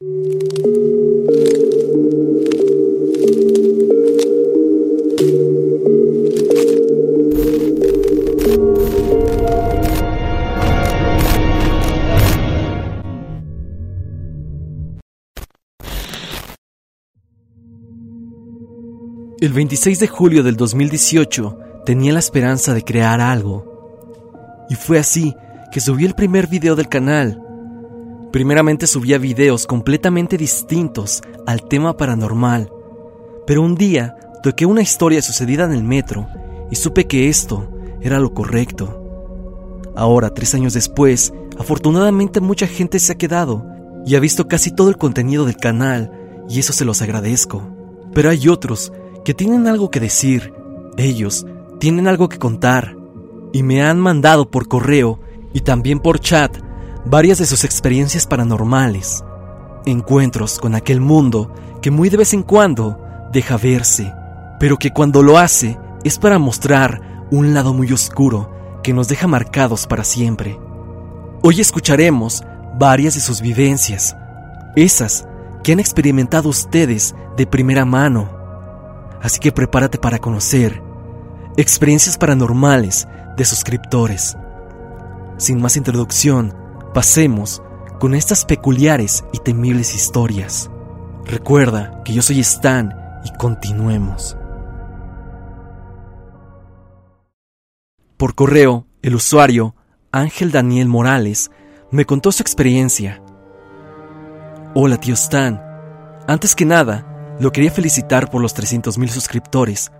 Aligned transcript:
El 0.00 0.06
26 19.52 19.98
de 19.98 20.06
julio 20.06 20.44
del 20.44 20.56
2018 20.56 21.58
tenía 21.84 22.12
la 22.12 22.20
esperanza 22.20 22.72
de 22.72 22.84
crear 22.84 23.20
algo. 23.20 24.64
Y 24.70 24.76
fue 24.76 25.00
así 25.00 25.34
que 25.72 25.80
subí 25.80 26.04
el 26.04 26.14
primer 26.14 26.46
video 26.46 26.76
del 26.76 26.88
canal. 26.88 27.47
Primeramente 28.32 28.86
subía 28.86 29.18
videos 29.18 29.66
completamente 29.66 30.36
distintos 30.36 31.22
al 31.46 31.62
tema 31.62 31.96
paranormal. 31.96 32.70
Pero 33.46 33.62
un 33.62 33.74
día 33.74 34.16
toqué 34.42 34.66
una 34.66 34.82
historia 34.82 35.22
sucedida 35.22 35.64
en 35.64 35.72
el 35.72 35.82
metro 35.82 36.28
y 36.70 36.76
supe 36.76 37.06
que 37.06 37.28
esto 37.28 37.68
era 38.02 38.20
lo 38.20 38.34
correcto. 38.34 39.02
Ahora, 39.96 40.34
tres 40.34 40.54
años 40.54 40.74
después, 40.74 41.32
afortunadamente 41.58 42.40
mucha 42.40 42.66
gente 42.66 42.98
se 42.98 43.12
ha 43.12 43.18
quedado 43.18 43.64
y 44.04 44.14
ha 44.14 44.20
visto 44.20 44.46
casi 44.46 44.70
todo 44.70 44.90
el 44.90 44.98
contenido 44.98 45.46
del 45.46 45.56
canal 45.56 46.12
y 46.50 46.58
eso 46.58 46.74
se 46.74 46.84
los 46.84 47.00
agradezco. 47.00 47.62
Pero 48.12 48.28
hay 48.28 48.48
otros 48.48 48.92
que 49.24 49.32
tienen 49.32 49.66
algo 49.66 49.90
que 49.90 50.00
decir. 50.00 50.52
Ellos 50.98 51.46
tienen 51.80 52.06
algo 52.08 52.28
que 52.28 52.38
contar. 52.38 52.96
Y 53.54 53.62
me 53.62 53.82
han 53.82 53.98
mandado 53.98 54.50
por 54.50 54.68
correo 54.68 55.20
y 55.54 55.60
también 55.60 56.00
por 56.00 56.20
chat 56.20 56.67
varias 57.08 57.38
de 57.38 57.46
sus 57.46 57.64
experiencias 57.64 58.26
paranormales. 58.26 59.24
Encuentros 59.86 60.58
con 60.58 60.74
aquel 60.74 61.00
mundo 61.00 61.52
que 61.80 61.90
muy 61.90 62.08
de 62.08 62.18
vez 62.18 62.34
en 62.34 62.42
cuando 62.42 62.98
deja 63.32 63.56
verse, 63.56 64.12
pero 64.60 64.76
que 64.78 64.92
cuando 64.92 65.22
lo 65.22 65.38
hace 65.38 65.78
es 66.04 66.18
para 66.18 66.38
mostrar 66.38 67.26
un 67.30 67.54
lado 67.54 67.72
muy 67.72 67.92
oscuro 67.92 68.50
que 68.82 68.92
nos 68.92 69.08
deja 69.08 69.26
marcados 69.26 69.86
para 69.86 70.04
siempre. 70.04 70.58
Hoy 71.42 71.60
escucharemos 71.60 72.42
varias 72.78 73.14
de 73.14 73.20
sus 73.20 73.40
vivencias, 73.40 74.16
esas 74.76 75.26
que 75.62 75.72
han 75.72 75.80
experimentado 75.80 76.48
ustedes 76.48 77.14
de 77.36 77.46
primera 77.46 77.84
mano 77.84 78.38
así 79.22 79.40
que 79.40 79.52
prepárate 79.52 79.98
para 79.98 80.18
conocer 80.18 80.82
experiencias 81.56 82.16
paranormales 82.16 83.08
de 83.36 83.44
suscriptores. 83.44 84.36
Sin 85.36 85.60
más 85.60 85.76
introducción, 85.76 86.54
pasemos 86.94 87.62
con 87.98 88.14
estas 88.14 88.44
peculiares 88.44 89.24
y 89.32 89.38
temibles 89.38 89.94
historias. 89.94 90.70
Recuerda 91.24 92.02
que 92.04 92.12
yo 92.12 92.22
soy 92.22 92.40
Stan 92.40 92.94
y 93.24 93.36
continuemos. 93.36 94.36
Por 98.16 98.34
correo, 98.34 98.86
el 99.02 99.14
usuario 99.14 99.74
Ángel 100.10 100.50
Daniel 100.50 100.88
Morales 100.88 101.50
me 101.90 102.04
contó 102.04 102.32
su 102.32 102.42
experiencia. 102.42 103.22
Hola 104.74 104.98
tío 104.98 105.14
Stan, 105.14 105.62
antes 106.26 106.54
que 106.54 106.64
nada, 106.64 107.36
lo 107.40 107.52
quería 107.52 107.70
felicitar 107.70 108.30
por 108.30 108.42
los 108.42 108.56
300.000 108.56 109.08
suscriptores. 109.08 109.92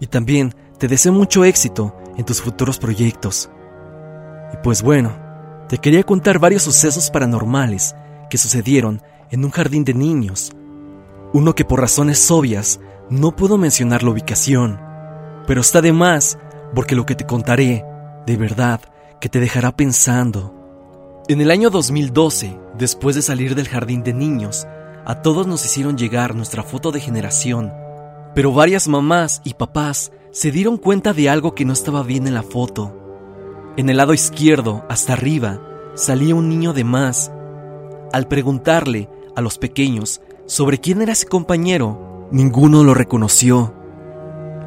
Y 0.00 0.06
también 0.06 0.54
te 0.78 0.88
deseo 0.88 1.12
mucho 1.12 1.44
éxito 1.44 1.96
en 2.16 2.24
tus 2.24 2.42
futuros 2.42 2.78
proyectos. 2.78 3.50
Y 4.52 4.56
pues 4.62 4.82
bueno, 4.82 5.29
te 5.70 5.78
quería 5.78 6.02
contar 6.02 6.40
varios 6.40 6.64
sucesos 6.64 7.12
paranormales 7.12 7.94
que 8.28 8.38
sucedieron 8.38 9.02
en 9.30 9.44
un 9.44 9.52
jardín 9.52 9.84
de 9.84 9.94
niños. 9.94 10.50
Uno 11.32 11.54
que 11.54 11.64
por 11.64 11.80
razones 11.80 12.28
obvias 12.28 12.80
no 13.08 13.36
puedo 13.36 13.56
mencionar 13.56 14.02
la 14.02 14.10
ubicación, 14.10 14.80
pero 15.46 15.60
está 15.60 15.80
de 15.80 15.92
más 15.92 16.38
porque 16.74 16.96
lo 16.96 17.06
que 17.06 17.14
te 17.14 17.24
contaré, 17.24 17.84
de 18.26 18.36
verdad, 18.36 18.80
que 19.20 19.28
te 19.28 19.38
dejará 19.38 19.70
pensando. 19.70 21.22
En 21.28 21.40
el 21.40 21.52
año 21.52 21.70
2012, 21.70 22.58
después 22.76 23.14
de 23.14 23.22
salir 23.22 23.54
del 23.54 23.68
jardín 23.68 24.02
de 24.02 24.12
niños, 24.12 24.66
a 25.06 25.22
todos 25.22 25.46
nos 25.46 25.64
hicieron 25.64 25.96
llegar 25.96 26.34
nuestra 26.34 26.64
foto 26.64 26.90
de 26.90 26.98
generación, 26.98 27.72
pero 28.34 28.52
varias 28.52 28.88
mamás 28.88 29.40
y 29.44 29.54
papás 29.54 30.10
se 30.32 30.50
dieron 30.50 30.78
cuenta 30.78 31.12
de 31.12 31.30
algo 31.30 31.54
que 31.54 31.64
no 31.64 31.72
estaba 31.72 32.02
bien 32.02 32.26
en 32.26 32.34
la 32.34 32.42
foto. 32.42 32.99
En 33.76 33.88
el 33.88 33.96
lado 33.96 34.14
izquierdo, 34.14 34.84
hasta 34.88 35.12
arriba, 35.12 35.60
salía 35.94 36.34
un 36.34 36.48
niño 36.48 36.72
de 36.72 36.84
más. 36.84 37.30
Al 38.12 38.26
preguntarle 38.26 39.08
a 39.36 39.40
los 39.40 39.58
pequeños 39.58 40.20
sobre 40.46 40.78
quién 40.78 41.02
era 41.02 41.12
ese 41.12 41.26
compañero, 41.26 42.28
ninguno 42.32 42.82
lo 42.82 42.94
reconoció. 42.94 43.72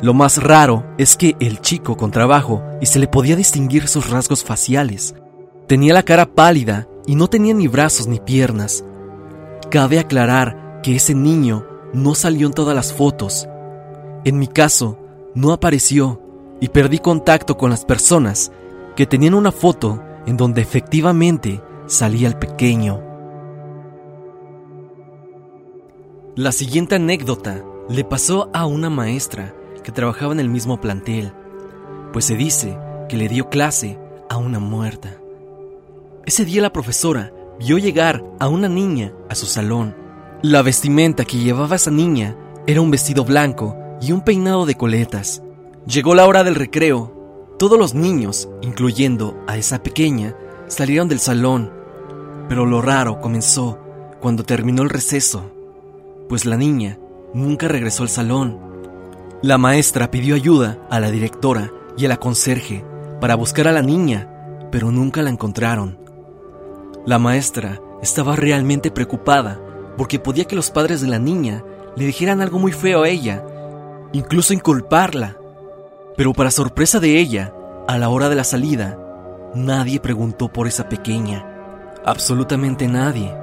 Lo 0.02 0.14
más 0.14 0.42
raro 0.42 0.86
es 0.98 1.18
que 1.18 1.36
el 1.40 1.60
chico 1.60 1.98
con 1.98 2.12
trabajo 2.12 2.64
y 2.82 2.86
se 2.86 3.00
le 3.00 3.08
podía 3.08 3.36
distinguir 3.36 3.88
sus 3.88 4.10
rasgos 4.10 4.44
faciales. 4.44 5.16
Tenía 5.68 5.94
la 5.94 6.04
cara 6.04 6.26
pálida 6.26 6.88
y 7.06 7.16
no 7.16 7.30
tenía 7.30 7.54
ni 7.54 7.68
brazos 7.68 8.08
ni 8.08 8.20
piernas. 8.20 8.86
Cabe 9.70 10.00
aclarar 10.00 10.80
que 10.82 10.96
ese 10.96 11.14
niño 11.14 11.66
no 11.94 12.16
salió 12.16 12.48
en 12.48 12.54
todas 12.54 12.76
las 12.76 12.94
fotos. 12.94 13.48
En 14.24 14.40
mi 14.40 14.48
caso, 14.48 14.98
no 15.36 15.52
apareció 15.52 16.22
y 16.62 16.70
perdí 16.70 17.00
contacto 17.00 17.58
con 17.58 17.70
las 17.70 17.84
personas 17.84 18.52
que 18.96 19.06
tenían 19.06 19.34
una 19.34 19.52
foto 19.52 20.02
en 20.26 20.38
donde 20.38 20.62
efectivamente 20.62 21.62
salía 21.88 22.28
el 22.28 22.38
pequeño. 22.38 23.02
La 26.36 26.52
siguiente 26.52 26.96
anécdota 26.96 27.64
le 27.90 28.04
pasó 28.04 28.50
a 28.54 28.66
una 28.66 28.90
maestra 28.90 29.54
que 29.84 29.92
trabajaba 29.92 30.34
en 30.34 30.40
el 30.40 30.50
mismo 30.50 30.80
plantel, 30.80 31.34
pues 32.12 32.26
se 32.26 32.36
dice 32.36 32.78
que 33.10 33.18
le 33.18 33.28
dio 33.28 33.50
clase 33.50 34.00
a 34.30 34.38
una 34.38 34.60
muerta. 34.60 35.18
Ese 36.26 36.46
día 36.46 36.62
la 36.62 36.74
profesora 36.74 37.32
vio 37.60 37.78
llegar 37.78 38.24
a 38.40 38.48
una 38.48 38.70
niña 38.70 39.14
a 39.30 39.36
su 39.36 39.46
salón. 39.46 39.96
La 40.42 40.62
vestimenta 40.62 41.26
que 41.26 41.38
llevaba 41.38 41.76
esa 41.76 41.92
niña 41.92 42.36
era 42.66 42.82
un 42.82 42.92
vestido 42.92 43.26
blanco 43.26 43.78
y 44.02 44.12
un 44.12 44.22
peinado 44.22 44.66
de 44.66 44.76
coletas. 44.76 45.44
Llegó 45.86 46.16
la 46.16 46.26
hora 46.26 46.44
del 46.44 46.56
recreo. 46.56 47.23
Todos 47.58 47.78
los 47.78 47.94
niños, 47.94 48.50
incluyendo 48.62 49.42
a 49.48 49.58
esa 49.58 49.82
pequeña, 49.84 50.36
salieron 50.68 51.08
del 51.08 51.20
salón. 51.20 51.72
Pero 52.50 52.66
lo 52.66 52.82
raro 52.82 53.20
comenzó 53.22 53.80
cuando 54.20 54.44
terminó 54.44 54.84
el 54.84 54.90
receso, 54.90 55.52
pues 56.30 56.46
la 56.46 56.58
niña 56.58 56.98
nunca 57.34 57.68
regresó 57.68 58.04
al 58.04 58.10
salón. 58.10 58.60
La 59.42 59.58
maestra 59.58 60.10
pidió 60.10 60.36
ayuda 60.36 60.80
a 60.90 61.00
la 61.00 61.12
directora 61.12 61.72
y 61.98 62.06
a 62.06 62.10
la 62.10 62.18
conserje 62.18 62.84
para 63.20 63.36
buscar 63.36 63.68
a 63.68 63.72
la 63.72 63.82
niña, 63.82 64.30
pero 64.72 64.92
nunca 64.92 65.22
la 65.22 65.30
encontraron. 65.30 66.00
La 67.06 67.20
maestra 67.20 67.82
estaba 68.02 68.36
realmente 68.36 68.92
preocupada 68.92 69.60
porque 69.98 70.20
podía 70.20 70.46
que 70.46 70.56
los 70.56 70.72
padres 70.72 71.02
de 71.02 71.08
la 71.08 71.20
niña 71.20 71.64
le 71.96 72.06
dijeran 72.06 72.42
algo 72.42 72.60
muy 72.60 72.72
feo 72.72 73.04
a 73.04 73.10
ella, 73.10 73.46
incluso 74.14 74.54
inculparla. 74.54 75.38
Pero 76.16 76.34
para 76.34 76.52
sorpresa 76.52 77.00
de 77.00 77.20
ella, 77.20 77.54
a 77.88 77.98
la 77.98 78.10
hora 78.10 78.30
de 78.30 78.36
la 78.36 78.44
salida, 78.44 78.98
nadie 79.56 80.00
preguntó 80.00 80.48
por 80.48 80.68
esa 80.68 80.88
pequeña. 80.88 81.46
Absolutamente 82.06 82.88
nadie. 82.88 83.34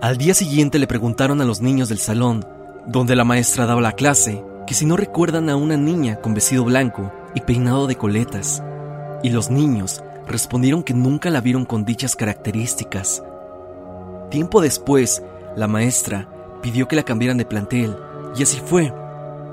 Al 0.00 0.16
día 0.16 0.32
siguiente 0.32 0.78
le 0.78 0.86
preguntaron 0.86 1.40
a 1.40 1.44
los 1.44 1.60
niños 1.60 1.88
del 1.88 1.98
salón, 1.98 2.46
donde 2.86 3.16
la 3.16 3.24
maestra 3.24 3.66
daba 3.66 3.80
la 3.80 3.92
clase, 3.92 4.42
que 4.66 4.74
si 4.74 4.86
no 4.86 4.96
recuerdan 4.96 5.50
a 5.50 5.56
una 5.56 5.76
niña 5.76 6.16
con 6.16 6.34
vestido 6.34 6.64
blanco 6.64 7.12
y 7.34 7.40
peinado 7.42 7.86
de 7.86 7.96
coletas. 7.96 8.62
Y 9.22 9.30
los 9.30 9.50
niños 9.50 10.02
respondieron 10.26 10.82
que 10.82 10.94
nunca 10.94 11.30
la 11.30 11.40
vieron 11.40 11.64
con 11.64 11.84
dichas 11.84 12.16
características. 12.16 13.22
Tiempo 14.30 14.60
después, 14.60 15.22
la 15.56 15.66
maestra 15.66 16.28
pidió 16.62 16.88
que 16.88 16.96
la 16.96 17.02
cambiaran 17.02 17.36
de 17.36 17.44
plantel, 17.44 17.96
y 18.36 18.42
así 18.42 18.60
fue. 18.64 18.92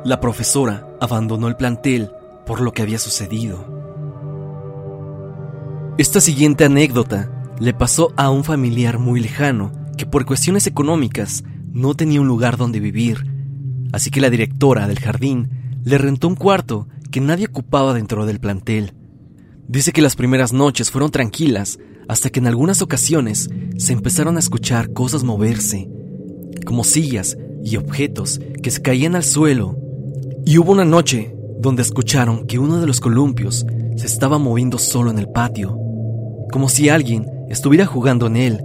La 0.03 0.19
profesora 0.19 0.84
abandonó 0.99 1.47
el 1.47 1.55
plantel 1.55 2.11
por 2.45 2.61
lo 2.61 2.73
que 2.73 2.81
había 2.81 2.99
sucedido. 2.99 3.65
Esta 5.97 6.19
siguiente 6.19 6.65
anécdota 6.65 7.31
le 7.59 7.73
pasó 7.73 8.13
a 8.17 8.29
un 8.29 8.43
familiar 8.43 8.99
muy 8.99 9.21
lejano 9.21 9.71
que 9.97 10.05
por 10.05 10.25
cuestiones 10.25 10.67
económicas 10.67 11.43
no 11.71 11.93
tenía 11.93 12.21
un 12.21 12.27
lugar 12.27 12.57
donde 12.57 12.79
vivir, 12.79 13.31
así 13.93 14.11
que 14.11 14.21
la 14.21 14.29
directora 14.29 14.87
del 14.87 14.99
jardín 14.99 15.79
le 15.83 15.97
rentó 15.97 16.27
un 16.27 16.35
cuarto 16.35 16.87
que 17.11 17.21
nadie 17.21 17.45
ocupaba 17.45 17.93
dentro 17.93 18.25
del 18.25 18.39
plantel. 18.39 18.93
Dice 19.67 19.93
que 19.93 20.01
las 20.01 20.15
primeras 20.15 20.51
noches 20.51 20.91
fueron 20.91 21.11
tranquilas 21.11 21.79
hasta 22.07 22.29
que 22.29 22.39
en 22.39 22.47
algunas 22.47 22.81
ocasiones 22.81 23.49
se 23.77 23.93
empezaron 23.93 24.35
a 24.35 24.39
escuchar 24.39 24.93
cosas 24.93 25.23
moverse, 25.23 25.89
como 26.65 26.83
sillas 26.83 27.37
y 27.63 27.77
objetos 27.77 28.39
que 28.61 28.69
se 28.69 28.81
caían 28.81 29.15
al 29.15 29.23
suelo. 29.23 29.77
Y 30.47 30.59
hubo 30.59 30.73
una 30.73 30.85
noche 30.85 31.35
donde 31.59 31.81
escucharon 31.81 32.45
que 32.45 32.59
uno 32.59 32.79
de 32.79 32.85
los 32.85 32.99
columpios 32.99 33.65
se 33.95 34.05
estaba 34.05 34.37
moviendo 34.37 34.77
solo 34.77 35.09
en 35.09 35.17
el 35.17 35.27
patio, 35.27 35.75
como 36.51 36.69
si 36.69 36.87
alguien 36.87 37.25
estuviera 37.49 37.87
jugando 37.87 38.27
en 38.27 38.35
él. 38.37 38.61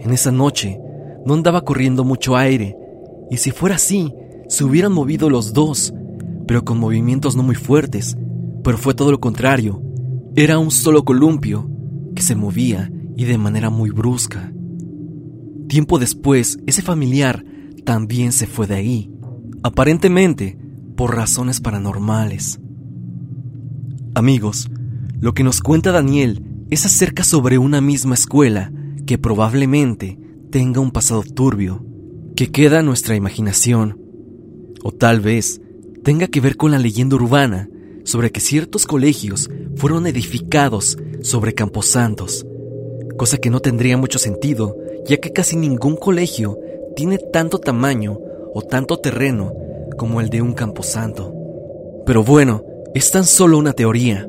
en 0.00 0.12
esa 0.12 0.30
noche 0.30 0.78
no 1.24 1.34
andaba 1.34 1.62
corriendo 1.62 2.04
mucho 2.04 2.36
aire, 2.36 2.76
y 3.30 3.38
si 3.38 3.50
fuera 3.50 3.76
así, 3.76 4.12
se 4.48 4.64
hubieran 4.64 4.92
movido 4.92 5.30
los 5.30 5.54
dos, 5.54 5.94
pero 6.46 6.64
con 6.64 6.78
movimientos 6.78 7.34
no 7.34 7.42
muy 7.42 7.56
fuertes, 7.56 8.16
pero 8.62 8.76
fue 8.76 8.94
todo 8.94 9.10
lo 9.10 9.18
contrario. 9.18 9.82
Era 10.36 10.58
un 10.58 10.70
solo 10.70 11.04
columpio 11.04 11.68
que 12.14 12.22
se 12.22 12.36
movía 12.36 12.92
y 13.16 13.24
de 13.24 13.38
manera 13.38 13.70
muy 13.70 13.90
brusca. 13.90 14.52
Tiempo 15.68 15.98
después, 15.98 16.58
ese 16.66 16.82
familiar 16.82 17.44
también 17.84 18.30
se 18.32 18.46
fue 18.46 18.66
de 18.66 18.74
ahí, 18.74 19.10
aparentemente 19.62 20.58
por 20.96 21.14
razones 21.14 21.60
paranormales. 21.60 22.58
Amigos, 24.14 24.68
lo 25.20 25.34
que 25.34 25.44
nos 25.44 25.60
cuenta 25.60 25.92
Daniel 25.92 26.42
es 26.70 26.86
acerca 26.86 27.22
sobre 27.22 27.58
una 27.58 27.80
misma 27.80 28.14
escuela 28.14 28.72
que 29.06 29.18
probablemente 29.18 30.18
tenga 30.50 30.80
un 30.80 30.90
pasado 30.90 31.22
turbio, 31.22 31.84
que 32.34 32.50
queda 32.50 32.80
en 32.80 32.86
nuestra 32.86 33.14
imaginación, 33.14 34.00
o 34.82 34.90
tal 34.90 35.20
vez 35.20 35.60
tenga 36.02 36.28
que 36.28 36.40
ver 36.40 36.56
con 36.56 36.70
la 36.70 36.78
leyenda 36.78 37.16
urbana 37.16 37.68
sobre 38.04 38.32
que 38.32 38.40
ciertos 38.40 38.86
colegios 38.86 39.50
fueron 39.76 40.06
edificados 40.06 40.96
sobre 41.22 41.54
camposantos, 41.54 42.46
cosa 43.18 43.36
que 43.36 43.50
no 43.50 43.60
tendría 43.60 43.96
mucho 43.96 44.18
sentido, 44.18 44.76
ya 45.06 45.18
que 45.18 45.32
casi 45.32 45.56
ningún 45.56 45.96
colegio 45.96 46.58
tiene 46.94 47.18
tanto 47.18 47.58
tamaño 47.58 48.18
o 48.54 48.62
tanto 48.62 48.98
terreno 48.98 49.52
como 49.96 50.20
el 50.20 50.28
de 50.30 50.42
un 50.42 50.52
camposanto. 50.52 51.34
Pero 52.04 52.22
bueno, 52.22 52.62
es 52.94 53.10
tan 53.10 53.24
solo 53.24 53.58
una 53.58 53.72
teoría. 53.72 54.28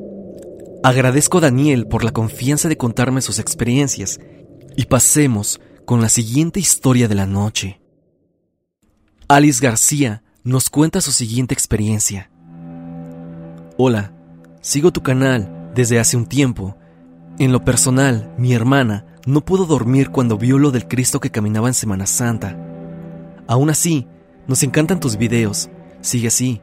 Agradezco 0.82 1.38
a 1.38 1.42
Daniel 1.42 1.86
por 1.86 2.04
la 2.04 2.12
confianza 2.12 2.68
de 2.68 2.76
contarme 2.76 3.20
sus 3.20 3.38
experiencias 3.38 4.20
y 4.76 4.86
pasemos 4.86 5.60
con 5.84 6.00
la 6.00 6.08
siguiente 6.08 6.60
historia 6.60 7.08
de 7.08 7.14
la 7.14 7.26
noche. 7.26 7.80
Alice 9.28 9.62
García 9.62 10.22
nos 10.44 10.70
cuenta 10.70 11.00
su 11.00 11.12
siguiente 11.12 11.54
experiencia. 11.54 12.30
Hola, 13.76 14.12
sigo 14.60 14.92
tu 14.92 15.02
canal 15.02 15.70
desde 15.74 15.98
hace 15.98 16.16
un 16.16 16.26
tiempo. 16.26 16.76
En 17.38 17.52
lo 17.52 17.64
personal, 17.64 18.34
mi 18.38 18.52
hermana 18.54 19.06
no 19.26 19.44
pudo 19.44 19.66
dormir 19.66 20.10
cuando 20.10 20.38
vio 20.38 20.58
lo 20.58 20.70
del 20.70 20.88
Cristo 20.88 21.20
que 21.20 21.30
caminaba 21.30 21.68
en 21.68 21.74
Semana 21.74 22.06
Santa. 22.06 22.56
Aún 23.46 23.70
así, 23.70 24.06
nos 24.48 24.62
encantan 24.64 24.98
tus 24.98 25.16
videos. 25.16 25.70
Sigue 26.00 26.28
así. 26.28 26.60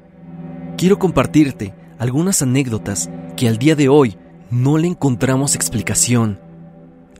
Quiero 0.76 1.00
compartirte 1.00 1.74
algunas 2.00 2.42
anécdotas 2.42 3.10
que 3.38 3.48
al 3.48 3.58
día 3.58 3.76
de 3.76 3.88
hoy 3.88 4.18
no 4.50 4.78
le 4.78 4.88
encontramos 4.88 5.56
explicación. 5.56 6.40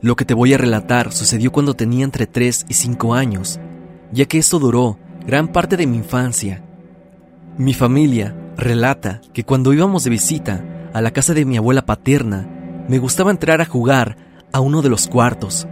Lo 0.02 0.16
que 0.16 0.26
te 0.26 0.34
voy 0.34 0.52
a 0.52 0.58
relatar 0.58 1.12
sucedió 1.12 1.52
cuando 1.52 1.74
tenía 1.74 2.04
entre 2.04 2.26
3 2.26 2.66
y 2.68 2.74
5 2.74 3.14
años, 3.14 3.58
ya 4.12 4.26
que 4.26 4.38
esto 4.38 4.58
duró 4.58 4.98
gran 5.24 5.48
parte 5.48 5.76
de 5.76 5.86
mi 5.86 5.96
infancia. 5.96 6.62
Mi 7.56 7.72
familia 7.72 8.36
relata 8.56 9.22
que 9.32 9.44
cuando 9.44 9.72
íbamos 9.72 10.04
de 10.04 10.10
visita 10.10 10.64
a 10.92 11.00
la 11.00 11.12
casa 11.12 11.32
de 11.32 11.44
mi 11.44 11.56
abuela 11.56 11.86
paterna, 11.86 12.46
me 12.88 12.98
gustaba 12.98 13.30
entrar 13.30 13.60
a 13.60 13.66
jugar 13.66 14.16
a 14.52 14.60
uno 14.60 14.82
de 14.82 14.88
los 14.88 15.08
cuartos, 15.08 15.66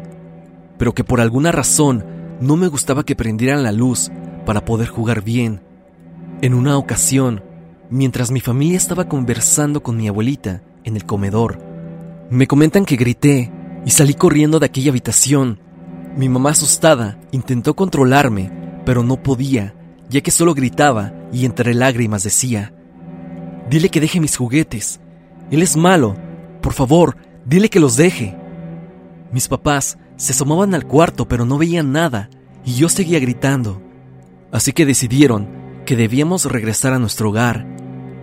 pero 0.78 0.94
que 0.94 1.04
por 1.04 1.20
alguna 1.20 1.52
razón 1.52 2.04
no 2.40 2.56
me 2.56 2.68
gustaba 2.68 3.04
que 3.04 3.16
prendieran 3.16 3.62
la 3.62 3.72
luz 3.72 4.10
para 4.44 4.64
poder 4.64 4.88
jugar 4.88 5.22
bien. 5.22 5.60
En 6.42 6.54
una 6.54 6.76
ocasión, 6.76 7.42
mientras 7.90 8.30
mi 8.30 8.40
familia 8.40 8.76
estaba 8.76 9.08
conversando 9.08 9.82
con 9.82 9.96
mi 9.96 10.08
abuelita 10.08 10.62
en 10.84 10.96
el 10.96 11.04
comedor, 11.04 11.58
me 12.30 12.46
comentan 12.46 12.84
que 12.84 12.96
grité 12.96 13.52
y 13.84 13.90
salí 13.90 14.14
corriendo 14.14 14.58
de 14.58 14.66
aquella 14.66 14.90
habitación. 14.90 15.58
Mi 16.16 16.28
mamá 16.28 16.50
asustada 16.50 17.18
intentó 17.32 17.74
controlarme, 17.74 18.50
pero 18.84 19.02
no 19.02 19.22
podía, 19.22 19.74
ya 20.08 20.20
que 20.20 20.30
solo 20.30 20.54
gritaba 20.54 21.12
y 21.32 21.44
entre 21.44 21.74
lágrimas 21.74 22.22
decía, 22.22 22.72
Dile 23.70 23.88
que 23.88 24.00
deje 24.00 24.20
mis 24.20 24.36
juguetes. 24.36 25.00
Él 25.50 25.62
es 25.62 25.76
malo. 25.76 26.16
Por 26.60 26.72
favor, 26.72 27.16
dile 27.44 27.70
que 27.70 27.80
los 27.80 27.96
deje. 27.96 28.36
Mis 29.32 29.48
papás 29.48 29.98
se 30.16 30.32
asomaban 30.32 30.74
al 30.74 30.86
cuarto, 30.86 31.26
pero 31.26 31.44
no 31.44 31.58
veían 31.58 31.92
nada, 31.92 32.28
y 32.64 32.74
yo 32.74 32.88
seguía 32.88 33.18
gritando. 33.20 33.82
Así 34.54 34.72
que 34.72 34.86
decidieron 34.86 35.48
que 35.84 35.96
debíamos 35.96 36.44
regresar 36.44 36.92
a 36.92 37.00
nuestro 37.00 37.30
hogar, 37.30 37.66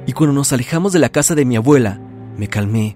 y 0.07 0.13
cuando 0.13 0.33
nos 0.33 0.53
alejamos 0.53 0.93
de 0.93 0.99
la 0.99 1.09
casa 1.09 1.35
de 1.35 1.43
mi 1.43 1.57
abuela, 1.57 1.99
me 2.37 2.47
calmé. 2.47 2.95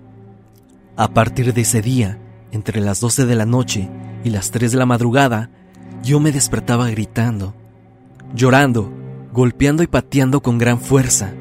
A 0.96 1.10
partir 1.10 1.54
de 1.54 1.60
ese 1.60 1.82
día, 1.82 2.18
entre 2.54 2.80
las 2.80 3.02
12 3.02 3.26
de 3.26 3.36
la 3.36 3.46
noche 3.46 3.90
y 4.24 4.30
las 4.30 4.52
3 4.52 4.72
de 4.72 4.78
la 4.78 4.86
madrugada, 4.86 5.50
yo 6.02 6.22
me 6.22 6.32
despertaba 6.32 6.90
gritando, 6.90 7.54
llorando, 8.34 8.90
golpeando 9.34 9.84
y 9.84 9.88
pateando 9.88 10.42
con 10.42 10.58
gran 10.58 10.80
fuerza. 10.80 11.34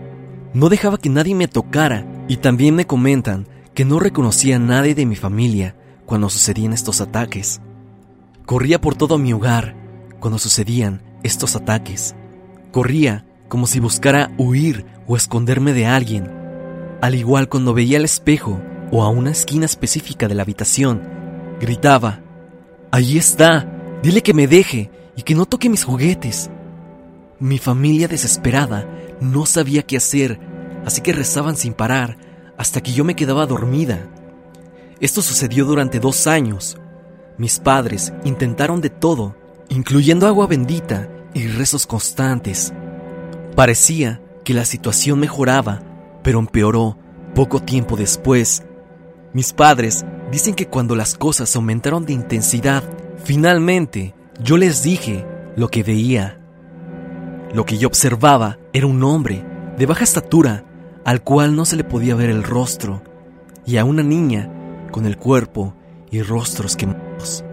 No 0.53 0.71
dejaba 0.71 0.99
que 0.99 1.11
nadie 1.11 1.37
me 1.37 1.47
tocara 1.47 2.05
y 2.27 2.39
también 2.39 2.75
me 2.75 2.89
comentan 2.89 3.47
que 3.73 3.85
no 3.85 4.01
reconocía 4.01 4.57
a 4.57 4.59
nadie 4.59 4.97
de 4.97 5.07
mi 5.07 5.15
familia 5.15 5.77
cuando 6.07 6.29
sucedían 6.29 6.73
estos 6.73 7.01
ataques. 7.01 7.61
Corría 8.47 8.81
por 8.81 8.97
todo 8.97 9.17
mi 9.17 9.33
hogar 9.33 9.77
cuando 10.19 10.41
sucedían 10.41 11.14
estos 11.25 11.57
ataques. 11.57 12.15
Corría 12.71 13.27
como 13.49 13.67
si 13.67 13.81
buscara 13.81 14.31
huir 14.39 14.87
o 15.07 15.17
esconderme 15.17 15.73
de 15.73 15.87
alguien. 15.87 16.31
Al 17.01 17.15
igual 17.15 17.49
cuando 17.49 17.75
veía 17.75 17.99
al 17.99 18.05
espejo 18.05 18.61
o 18.93 19.03
a 19.03 19.09
una 19.09 19.31
esquina 19.31 19.65
específica 19.67 20.29
de 20.29 20.35
la 20.35 20.43
habitación, 20.43 21.03
gritaba, 21.61 22.21
Allí 22.91 23.19
está, 23.19 23.69
dile 24.03 24.23
que 24.23 24.35
me 24.35 24.47
deje 24.47 24.91
y 25.17 25.23
que 25.23 25.35
no 25.35 25.47
toque 25.47 25.69
mis 25.69 25.85
juguetes. 25.85 26.51
Mi 27.41 27.59
familia 27.59 28.07
desesperada 28.07 28.89
no 29.21 29.47
sabía 29.47 29.83
qué 29.83 29.97
hacer, 29.97 30.39
así 30.85 31.01
que 31.01 31.13
rezaban 31.13 31.57
sin 31.57 31.75
parar 31.75 32.17
hasta 32.57 32.81
que 32.83 32.93
yo 32.93 33.05
me 33.05 33.17
quedaba 33.17 33.47
dormida. 33.47 34.09
Esto 35.01 35.23
sucedió 35.23 35.65
durante 35.65 35.99
dos 35.99 36.27
años. 36.27 36.77
Mis 37.37 37.59
padres 37.59 38.13
intentaron 38.25 38.81
de 38.81 38.91
todo, 38.91 39.37
incluyendo 39.69 40.29
agua 40.29 40.47
bendita 40.47 41.09
y 41.35 41.49
rezos 41.49 41.87
constantes. 41.87 42.73
Parecía 43.55 44.23
que 44.45 44.55
la 44.55 44.65
situación 44.65 45.19
mejoraba, 45.21 45.83
pero 46.23 46.39
empeoró 46.39 46.97
poco 47.35 47.61
tiempo 47.61 47.97
después. 47.97 48.65
Mis 49.33 49.53
padres 49.53 50.05
dicen 50.31 50.55
que 50.55 50.69
cuando 50.69 50.95
las 50.95 51.19
cosas 51.19 51.55
aumentaron 51.57 52.07
de 52.07 52.13
intensidad, 52.13 52.85
finalmente 53.25 54.15
yo 54.41 54.57
les 54.57 54.83
dije 54.83 55.27
lo 55.57 55.69
que 55.69 55.83
veía. 55.83 56.41
Lo 57.53 57.65
que 57.65 57.79
yo 57.79 57.89
observaba 57.89 58.59
era 58.73 58.87
un 58.87 59.03
hombre 59.03 59.45
de 59.77 59.87
baja 59.87 60.05
estatura 60.05 60.65
al 61.05 61.23
cual 61.23 61.55
no 61.55 61.65
se 61.65 61.77
le 61.77 61.85
podía 61.85 62.15
ver 62.15 62.31
el 62.31 62.43
rostro 62.43 63.03
y 63.67 63.77
a 63.77 63.85
una 63.85 64.03
niña 64.03 64.51
con 64.91 65.07
el 65.07 65.17
cuerpo 65.17 65.75
y 66.11 66.23
rostros 66.23 66.77
quemados. 66.77 67.45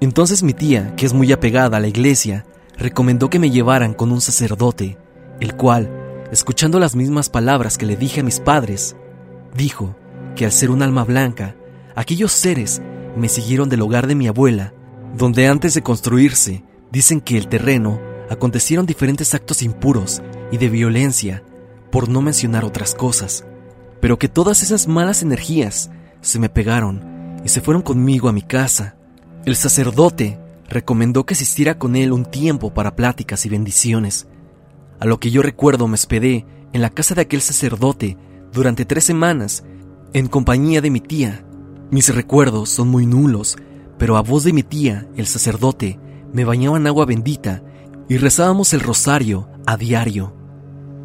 Entonces 0.00 0.42
mi 0.42 0.54
tía, 0.54 0.94
que 0.96 1.06
es 1.06 1.12
muy 1.12 1.32
apegada 1.32 1.76
a 1.76 1.80
la 1.80 1.88
iglesia, 1.88 2.44
recomendó 2.76 3.30
que 3.30 3.38
me 3.38 3.50
llevaran 3.50 3.94
con 3.94 4.12
un 4.12 4.20
sacerdote, 4.20 4.98
el 5.40 5.54
cual, 5.54 5.90
escuchando 6.30 6.78
las 6.78 6.94
mismas 6.96 7.28
palabras 7.28 7.78
que 7.78 7.86
le 7.86 7.96
dije 7.96 8.20
a 8.20 8.24
mis 8.24 8.40
padres, 8.40 8.96
dijo 9.56 9.96
que 10.36 10.44
al 10.44 10.52
ser 10.52 10.70
un 10.70 10.82
alma 10.82 11.04
blanca, 11.04 11.56
aquellos 11.94 12.32
seres 12.32 12.82
me 13.16 13.28
siguieron 13.28 13.68
del 13.68 13.82
hogar 13.82 14.06
de 14.06 14.14
mi 14.14 14.26
abuela, 14.26 14.72
donde 15.16 15.46
antes 15.46 15.74
de 15.74 15.82
construirse, 15.82 16.64
dicen 16.90 17.20
que 17.20 17.36
el 17.36 17.48
terreno 17.48 18.00
acontecieron 18.30 18.86
diferentes 18.86 19.34
actos 19.34 19.62
impuros 19.62 20.22
y 20.50 20.58
de 20.58 20.68
violencia, 20.68 21.42
por 21.90 22.08
no 22.08 22.22
mencionar 22.22 22.64
otras 22.64 22.94
cosas, 22.94 23.44
pero 24.00 24.18
que 24.18 24.28
todas 24.28 24.62
esas 24.62 24.88
malas 24.88 25.22
energías 25.22 25.90
se 26.20 26.40
me 26.40 26.48
pegaron 26.48 27.40
y 27.44 27.48
se 27.48 27.60
fueron 27.60 27.82
conmigo 27.82 28.28
a 28.28 28.32
mi 28.32 28.42
casa. 28.42 28.96
El 29.44 29.54
sacerdote 29.54 30.40
recomendó 30.68 31.24
que 31.26 31.34
asistiera 31.34 31.78
con 31.78 31.96
él 31.96 32.12
un 32.12 32.24
tiempo 32.24 32.72
para 32.72 32.96
pláticas 32.96 33.46
y 33.46 33.48
bendiciones, 33.48 34.26
a 35.00 35.06
lo 35.06 35.18
que 35.18 35.30
yo 35.30 35.42
recuerdo 35.42 35.88
me 35.88 35.94
hospedé 35.94 36.46
en 36.72 36.80
la 36.82 36.90
casa 36.90 37.14
de 37.14 37.22
aquel 37.22 37.40
sacerdote 37.40 38.16
durante 38.52 38.84
tres 38.84 39.04
semanas 39.04 39.64
en 40.12 40.28
compañía 40.28 40.80
de 40.80 40.90
mi 40.90 41.00
tía. 41.00 41.44
Mis 41.90 42.14
recuerdos 42.14 42.70
son 42.70 42.88
muy 42.88 43.04
nulos, 43.04 43.56
pero 43.98 44.16
a 44.16 44.22
voz 44.22 44.44
de 44.44 44.52
mi 44.52 44.62
tía, 44.62 45.06
el 45.16 45.26
sacerdote, 45.26 45.98
me 46.32 46.44
bañaba 46.44 46.76
en 46.76 46.86
agua 46.86 47.04
bendita 47.04 47.62
y 48.08 48.16
rezábamos 48.16 48.72
el 48.72 48.80
rosario 48.80 49.48
a 49.66 49.76
diario. 49.76 50.34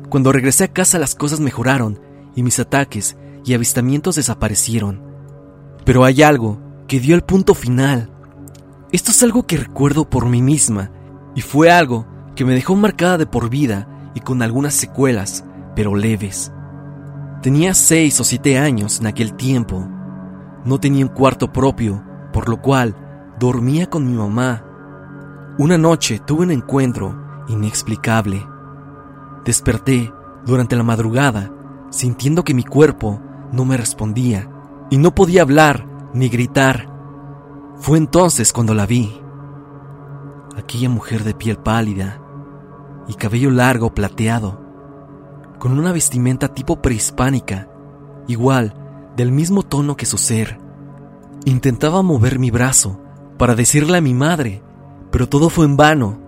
Cuando 0.09 0.31
regresé 0.31 0.65
a 0.65 0.73
casa 0.73 0.97
las 0.97 1.15
cosas 1.15 1.39
mejoraron 1.39 1.99
y 2.35 2.43
mis 2.43 2.59
ataques 2.59 3.17
y 3.45 3.53
avistamientos 3.53 4.15
desaparecieron. 4.15 5.03
Pero 5.85 6.03
hay 6.03 6.21
algo 6.21 6.59
que 6.87 6.99
dio 6.99 7.15
el 7.15 7.23
punto 7.23 7.53
final. 7.53 8.11
Esto 8.91 9.11
es 9.11 9.21
algo 9.21 9.45
que 9.45 9.57
recuerdo 9.57 10.09
por 10.09 10.25
mí 10.27 10.41
misma 10.41 10.89
y 11.35 11.41
fue 11.41 11.71
algo 11.71 12.07
que 12.35 12.43
me 12.43 12.55
dejó 12.55 12.75
marcada 12.75 13.17
de 13.19 13.27
por 13.27 13.49
vida 13.49 13.87
y 14.15 14.19
con 14.19 14.41
algunas 14.41 14.73
secuelas, 14.73 15.45
pero 15.75 15.95
leves. 15.95 16.51
Tenía 17.43 17.75
seis 17.75 18.19
o 18.19 18.23
siete 18.23 18.57
años 18.57 18.99
en 18.99 19.07
aquel 19.07 19.35
tiempo. 19.35 19.87
No 20.65 20.79
tenía 20.79 21.05
un 21.05 21.11
cuarto 21.11 21.53
propio, 21.53 22.03
por 22.33 22.49
lo 22.49 22.61
cual 22.61 22.95
dormía 23.39 23.87
con 23.87 24.05
mi 24.05 24.13
mamá. 24.13 24.65
Una 25.59 25.77
noche 25.77 26.19
tuve 26.25 26.43
un 26.43 26.51
encuentro 26.51 27.45
inexplicable. 27.47 28.43
Desperté 29.45 30.11
durante 30.45 30.75
la 30.75 30.83
madrugada 30.83 31.51
sintiendo 31.91 32.43
que 32.43 32.53
mi 32.53 32.63
cuerpo 32.63 33.21
no 33.51 33.65
me 33.65 33.77
respondía 33.77 34.49
y 34.89 34.97
no 34.97 35.13
podía 35.13 35.43
hablar 35.43 35.85
ni 36.13 36.27
gritar. 36.29 36.88
Fue 37.79 37.97
entonces 37.97 38.51
cuando 38.51 38.73
la 38.73 38.85
vi. 38.85 39.21
Aquella 40.57 40.89
mujer 40.89 41.23
de 41.23 41.33
piel 41.33 41.57
pálida 41.57 42.21
y 43.07 43.13
cabello 43.13 43.51
largo 43.51 43.93
plateado, 43.93 44.59
con 45.59 45.77
una 45.79 45.93
vestimenta 45.93 46.53
tipo 46.53 46.81
prehispánica, 46.81 47.69
igual, 48.27 48.73
del 49.15 49.31
mismo 49.31 49.63
tono 49.63 49.95
que 49.95 50.05
su 50.05 50.17
ser. 50.17 50.59
Intentaba 51.45 52.01
mover 52.01 52.37
mi 52.37 52.51
brazo 52.51 52.99
para 53.37 53.55
decirle 53.55 53.97
a 53.97 54.01
mi 54.01 54.13
madre, 54.13 54.61
pero 55.09 55.29
todo 55.29 55.49
fue 55.49 55.65
en 55.65 55.77
vano. 55.77 56.19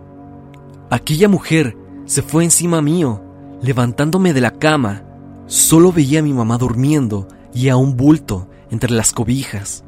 Aquella 0.89 1.27
mujer 1.27 1.77
se 2.05 2.21
fue 2.21 2.45
encima 2.45 2.81
mío, 2.81 3.21
levantándome 3.61 4.33
de 4.33 4.39
la 4.39 4.51
cama. 4.51 5.03
Solo 5.47 5.91
veía 5.91 6.19
a 6.19 6.23
mi 6.23 6.33
mamá 6.33 6.57
durmiendo 6.57 7.27
y 7.53 7.67
a 7.67 7.75
un 7.75 7.97
bulto 7.97 8.47
entre 8.69 8.91
las 8.91 9.11
cobijas. 9.11 9.83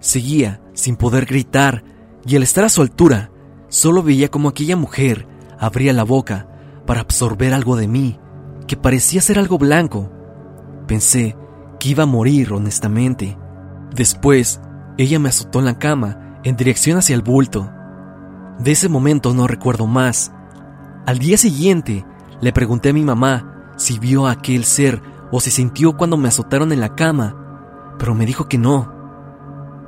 Seguía 0.00 0.60
sin 0.74 0.96
poder 0.96 1.26
gritar 1.26 1.82
y 2.24 2.36
al 2.36 2.42
estar 2.42 2.64
a 2.64 2.68
su 2.68 2.82
altura, 2.82 3.30
solo 3.68 4.02
veía 4.02 4.28
como 4.28 4.48
aquella 4.48 4.76
mujer 4.76 5.26
abría 5.58 5.92
la 5.92 6.04
boca 6.04 6.48
para 6.86 7.00
absorber 7.00 7.52
algo 7.52 7.76
de 7.76 7.88
mí, 7.88 8.18
que 8.66 8.76
parecía 8.76 9.20
ser 9.20 9.38
algo 9.38 9.58
blanco. 9.58 10.10
Pensé 10.86 11.36
que 11.78 11.90
iba 11.90 12.04
a 12.04 12.06
morir 12.06 12.52
honestamente. 12.52 13.36
Después, 13.94 14.60
ella 14.96 15.18
me 15.18 15.28
azotó 15.28 15.58
en 15.58 15.64
la 15.64 15.78
cama 15.78 16.38
en 16.44 16.56
dirección 16.56 16.98
hacia 16.98 17.14
el 17.14 17.22
bulto. 17.22 17.70
De 18.58 18.72
ese 18.72 18.88
momento 18.88 19.34
no 19.34 19.46
recuerdo 19.46 19.86
más. 19.86 20.32
Al 21.06 21.18
día 21.18 21.36
siguiente, 21.38 22.04
le 22.40 22.52
pregunté 22.52 22.90
a 22.90 22.92
mi 22.92 23.04
mamá 23.04 23.72
si 23.76 23.98
vio 23.98 24.26
a 24.26 24.32
aquel 24.32 24.64
ser 24.64 25.02
o 25.30 25.40
si 25.40 25.50
sintió 25.50 25.96
cuando 25.96 26.16
me 26.16 26.28
azotaron 26.28 26.72
en 26.72 26.80
la 26.80 26.94
cama, 26.94 27.94
pero 27.98 28.14
me 28.14 28.26
dijo 28.26 28.48
que 28.48 28.58
no. 28.58 28.97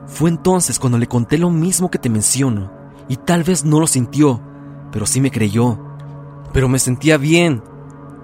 Fue 0.07 0.31
entonces 0.31 0.79
cuando 0.79 0.99
le 0.99 1.07
conté 1.07 1.39
lo 1.39 1.51
mismo 1.51 1.91
que 1.91 1.99
te 1.99 2.11
menciono, 2.11 2.71
y 3.09 3.17
tal 3.17 3.43
vez 3.43 3.65
no 3.65 3.81
lo 3.81 3.87
sintió, 3.87 4.41
pero 4.93 5.07
sí 5.07 5.21
me 5.21 5.31
creyó. 5.31 5.79
Pero 6.53 6.69
me 6.69 6.79
sentía 6.79 7.17
bien. 7.17 7.63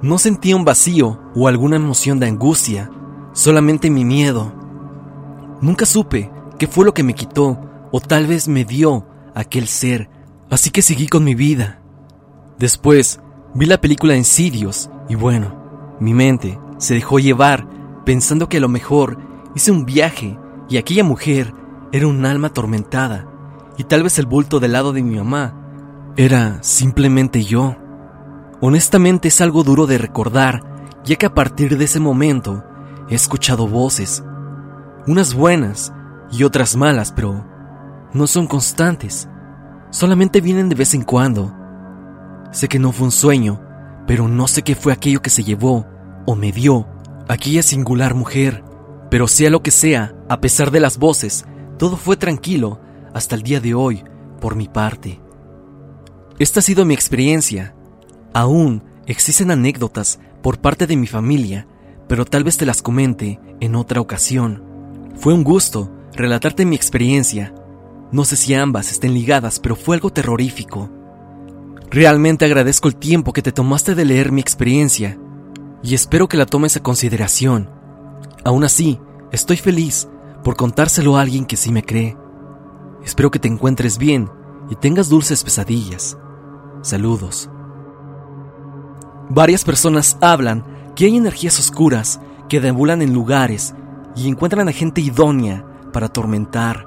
No 0.02 0.18
sentía 0.18 0.56
un 0.56 0.64
vacío 0.64 1.18
o 1.34 1.48
alguna 1.48 1.76
emoción 1.76 2.20
de 2.20 2.26
angustia, 2.26 2.90
solamente 3.32 3.90
mi 3.90 4.04
miedo. 4.04 4.52
Nunca 5.60 5.86
supe 5.86 6.30
qué 6.58 6.66
fue 6.66 6.84
lo 6.84 6.92
que 6.92 7.02
me 7.02 7.14
quitó 7.14 7.58
o 7.90 8.00
tal 8.00 8.26
vez 8.26 8.46
me 8.46 8.64
dio 8.64 9.06
aquel 9.34 9.68
ser, 9.68 10.10
así 10.50 10.70
que 10.70 10.82
seguí 10.82 11.08
con 11.08 11.24
mi 11.24 11.34
vida. 11.34 11.80
Después 12.58 13.20
vi 13.54 13.66
la 13.66 13.80
película 13.80 14.16
Insidious 14.16 14.90
y 15.08 15.14
bueno, 15.14 15.96
mi 15.98 16.14
mente 16.14 16.58
se 16.78 16.94
dejó 16.94 17.18
llevar 17.18 17.66
pensando 18.04 18.48
que 18.48 18.58
a 18.58 18.60
lo 18.60 18.68
mejor 18.68 19.18
hice 19.54 19.70
un 19.70 19.86
viaje 19.86 20.38
y 20.68 20.76
aquella 20.76 21.04
mujer 21.04 21.52
era 21.92 22.06
un 22.06 22.24
alma 22.26 22.48
atormentada 22.48 23.26
y 23.78 23.84
tal 23.84 24.02
vez 24.02 24.18
el 24.18 24.26
bulto 24.26 24.60
del 24.60 24.72
lado 24.72 24.92
de 24.92 25.02
mi 25.02 25.16
mamá 25.16 26.12
era 26.16 26.62
simplemente 26.62 27.44
yo. 27.44 27.76
Honestamente 28.60 29.28
es 29.28 29.40
algo 29.40 29.62
duro 29.64 29.86
de 29.86 29.98
recordar, 29.98 30.62
ya 31.04 31.16
que 31.16 31.26
a 31.26 31.34
partir 31.34 31.76
de 31.76 31.84
ese 31.84 32.00
momento 32.00 32.64
he 33.08 33.14
escuchado 33.14 33.68
voces, 33.68 34.24
unas 35.06 35.34
buenas 35.34 35.92
y 36.32 36.42
otras 36.44 36.74
malas, 36.74 37.12
pero 37.12 37.44
no 38.12 38.26
son 38.26 38.46
constantes, 38.46 39.28
solamente 39.90 40.40
vienen 40.40 40.68
de 40.68 40.74
vez 40.74 40.94
en 40.94 41.02
cuando. 41.02 41.54
Sé 42.50 42.68
que 42.68 42.78
no 42.78 42.92
fue 42.92 43.06
un 43.06 43.12
sueño, 43.12 43.60
pero 44.06 44.26
no 44.26 44.48
sé 44.48 44.62
qué 44.62 44.74
fue 44.74 44.92
aquello 44.92 45.20
que 45.20 45.30
se 45.30 45.44
llevó 45.44 45.86
o 46.26 46.34
me 46.34 46.50
dio 46.52 46.88
aquella 47.28 47.62
singular 47.62 48.14
mujer. 48.14 48.64
Pero 49.10 49.28
sea 49.28 49.50
lo 49.50 49.62
que 49.62 49.70
sea, 49.70 50.14
a 50.28 50.40
pesar 50.40 50.70
de 50.70 50.80
las 50.80 50.98
voces, 50.98 51.46
todo 51.76 51.96
fue 51.96 52.16
tranquilo 52.16 52.80
hasta 53.14 53.34
el 53.34 53.42
día 53.42 53.60
de 53.60 53.74
hoy, 53.74 54.02
por 54.40 54.56
mi 54.56 54.68
parte. 54.68 55.20
Esta 56.38 56.60
ha 56.60 56.62
sido 56.62 56.84
mi 56.84 56.94
experiencia. 56.94 57.74
Aún 58.34 58.82
existen 59.06 59.50
anécdotas 59.50 60.18
por 60.42 60.58
parte 60.58 60.86
de 60.86 60.96
mi 60.96 61.06
familia, 61.06 61.66
pero 62.08 62.24
tal 62.24 62.44
vez 62.44 62.56
te 62.56 62.66
las 62.66 62.82
comente 62.82 63.40
en 63.60 63.74
otra 63.74 64.00
ocasión. 64.00 64.62
Fue 65.16 65.32
un 65.32 65.44
gusto 65.44 65.90
relatarte 66.12 66.64
mi 66.64 66.76
experiencia. 66.76 67.54
No 68.12 68.24
sé 68.24 68.36
si 68.36 68.54
ambas 68.54 68.92
estén 68.92 69.14
ligadas, 69.14 69.60
pero 69.60 69.76
fue 69.76 69.96
algo 69.96 70.10
terrorífico. 70.10 70.90
Realmente 71.90 72.44
agradezco 72.44 72.88
el 72.88 72.96
tiempo 72.96 73.32
que 73.32 73.42
te 73.42 73.52
tomaste 73.52 73.94
de 73.94 74.04
leer 74.04 74.32
mi 74.32 74.40
experiencia 74.40 75.18
y 75.82 75.94
espero 75.94 76.28
que 76.28 76.36
la 76.36 76.46
tomes 76.46 76.76
a 76.76 76.82
consideración. 76.82 77.70
Aún 78.44 78.64
así, 78.64 79.00
estoy 79.32 79.56
feliz 79.56 80.08
por 80.46 80.54
contárselo 80.54 81.16
a 81.16 81.22
alguien 81.22 81.44
que 81.44 81.56
sí 81.56 81.72
me 81.72 81.82
cree. 81.82 82.16
Espero 83.02 83.32
que 83.32 83.40
te 83.40 83.48
encuentres 83.48 83.98
bien 83.98 84.30
y 84.70 84.76
tengas 84.76 85.08
dulces 85.08 85.42
pesadillas. 85.42 86.16
Saludos. 86.82 87.50
Varias 89.28 89.64
personas 89.64 90.16
hablan 90.20 90.64
que 90.94 91.06
hay 91.06 91.16
energías 91.16 91.58
oscuras 91.58 92.20
que 92.48 92.60
deambulan 92.60 93.02
en 93.02 93.12
lugares 93.12 93.74
y 94.14 94.28
encuentran 94.28 94.68
a 94.68 94.72
gente 94.72 95.00
idónea 95.00 95.66
para 95.92 96.06
atormentar 96.06 96.86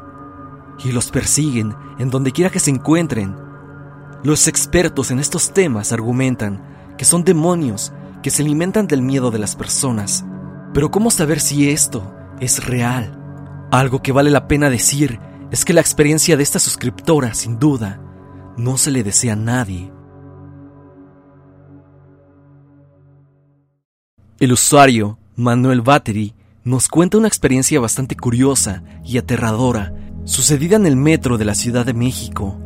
y 0.81 0.93
los 0.93 1.11
persiguen 1.11 1.75
en 1.97 2.09
donde 2.09 2.31
quiera 2.31 2.49
que 2.49 2.61
se 2.61 2.71
encuentren. 2.71 3.35
Los 4.23 4.47
expertos 4.47 5.11
en 5.11 5.19
estos 5.19 5.51
temas 5.51 5.91
argumentan 5.91 6.95
que 6.97 7.03
son 7.03 7.25
demonios 7.25 7.91
que 8.23 8.31
se 8.31 8.41
alimentan 8.41 8.87
del 8.87 9.01
miedo 9.01 9.31
de 9.31 9.39
las 9.39 9.57
personas. 9.57 10.23
Pero 10.73 10.91
¿cómo 10.91 11.11
saber 11.11 11.41
si 11.41 11.69
esto 11.69 12.15
es 12.39 12.65
real? 12.65 13.18
Algo 13.71 14.01
que 14.01 14.11
vale 14.11 14.31
la 14.31 14.47
pena 14.47 14.69
decir 14.69 15.19
es 15.51 15.63
que 15.63 15.73
la 15.73 15.81
experiencia 15.81 16.35
de 16.37 16.43
esta 16.43 16.57
suscriptora, 16.59 17.33
sin 17.35 17.59
duda, 17.59 18.01
no 18.57 18.77
se 18.77 18.89
le 18.89 19.03
desea 19.03 19.33
a 19.33 19.35
nadie. 19.35 19.91
El 24.39 24.53
usuario, 24.53 25.19
Manuel 25.35 25.81
Battery, 25.81 26.33
nos 26.63 26.87
cuenta 26.87 27.17
una 27.17 27.27
experiencia 27.27 27.79
bastante 27.79 28.15
curiosa 28.15 28.83
y 29.03 29.17
aterradora 29.17 29.93
sucedida 30.23 30.75
en 30.75 30.85
el 30.85 30.95
metro 30.95 31.37
de 31.37 31.45
la 31.45 31.55
Ciudad 31.55 31.85
de 31.85 31.93
México, 31.93 32.59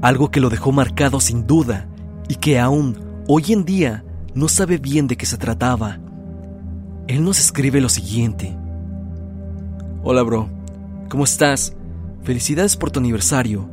algo 0.00 0.30
que 0.30 0.40
lo 0.40 0.50
dejó 0.50 0.72
marcado 0.72 1.20
sin 1.20 1.46
duda 1.46 1.88
y 2.28 2.36
que 2.36 2.58
aún 2.58 2.98
hoy 3.26 3.52
en 3.52 3.64
día 3.64 4.04
no 4.34 4.48
sabe 4.48 4.78
bien 4.78 5.06
de 5.06 5.16
qué 5.16 5.26
se 5.26 5.38
trataba. 5.38 5.98
Él 7.08 7.24
nos 7.24 7.38
escribe 7.38 7.80
lo 7.80 7.88
siguiente. 7.88 8.56
Hola 10.04 10.24
bro, 10.24 10.48
¿cómo 11.08 11.22
estás? 11.22 11.76
Felicidades 12.24 12.76
por 12.76 12.90
tu 12.90 12.98
aniversario. 12.98 13.68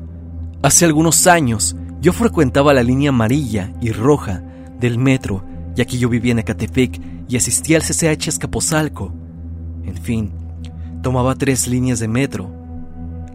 Hace 0.62 0.86
algunos 0.86 1.26
años 1.26 1.76
yo 2.02 2.14
frecuentaba 2.14 2.72
la 2.72 2.84
línea 2.84 3.10
amarilla 3.10 3.74
y 3.82 3.92
roja 3.92 4.44
del 4.80 5.00
metro, 5.00 5.44
ya 5.74 5.86
que 5.86 5.98
yo 5.98 6.08
vivía 6.08 6.34
en 6.34 6.40
Ecatepec 6.40 7.02
y 7.28 7.36
asistía 7.36 7.78
al 7.78 7.84
CCH 7.84 8.28
Escapozalco. 8.28 9.12
En 9.84 9.96
fin, 9.96 10.32
tomaba 11.02 11.34
tres 11.34 11.68
líneas 11.68 11.98
de 11.98 12.08
metro, 12.08 12.52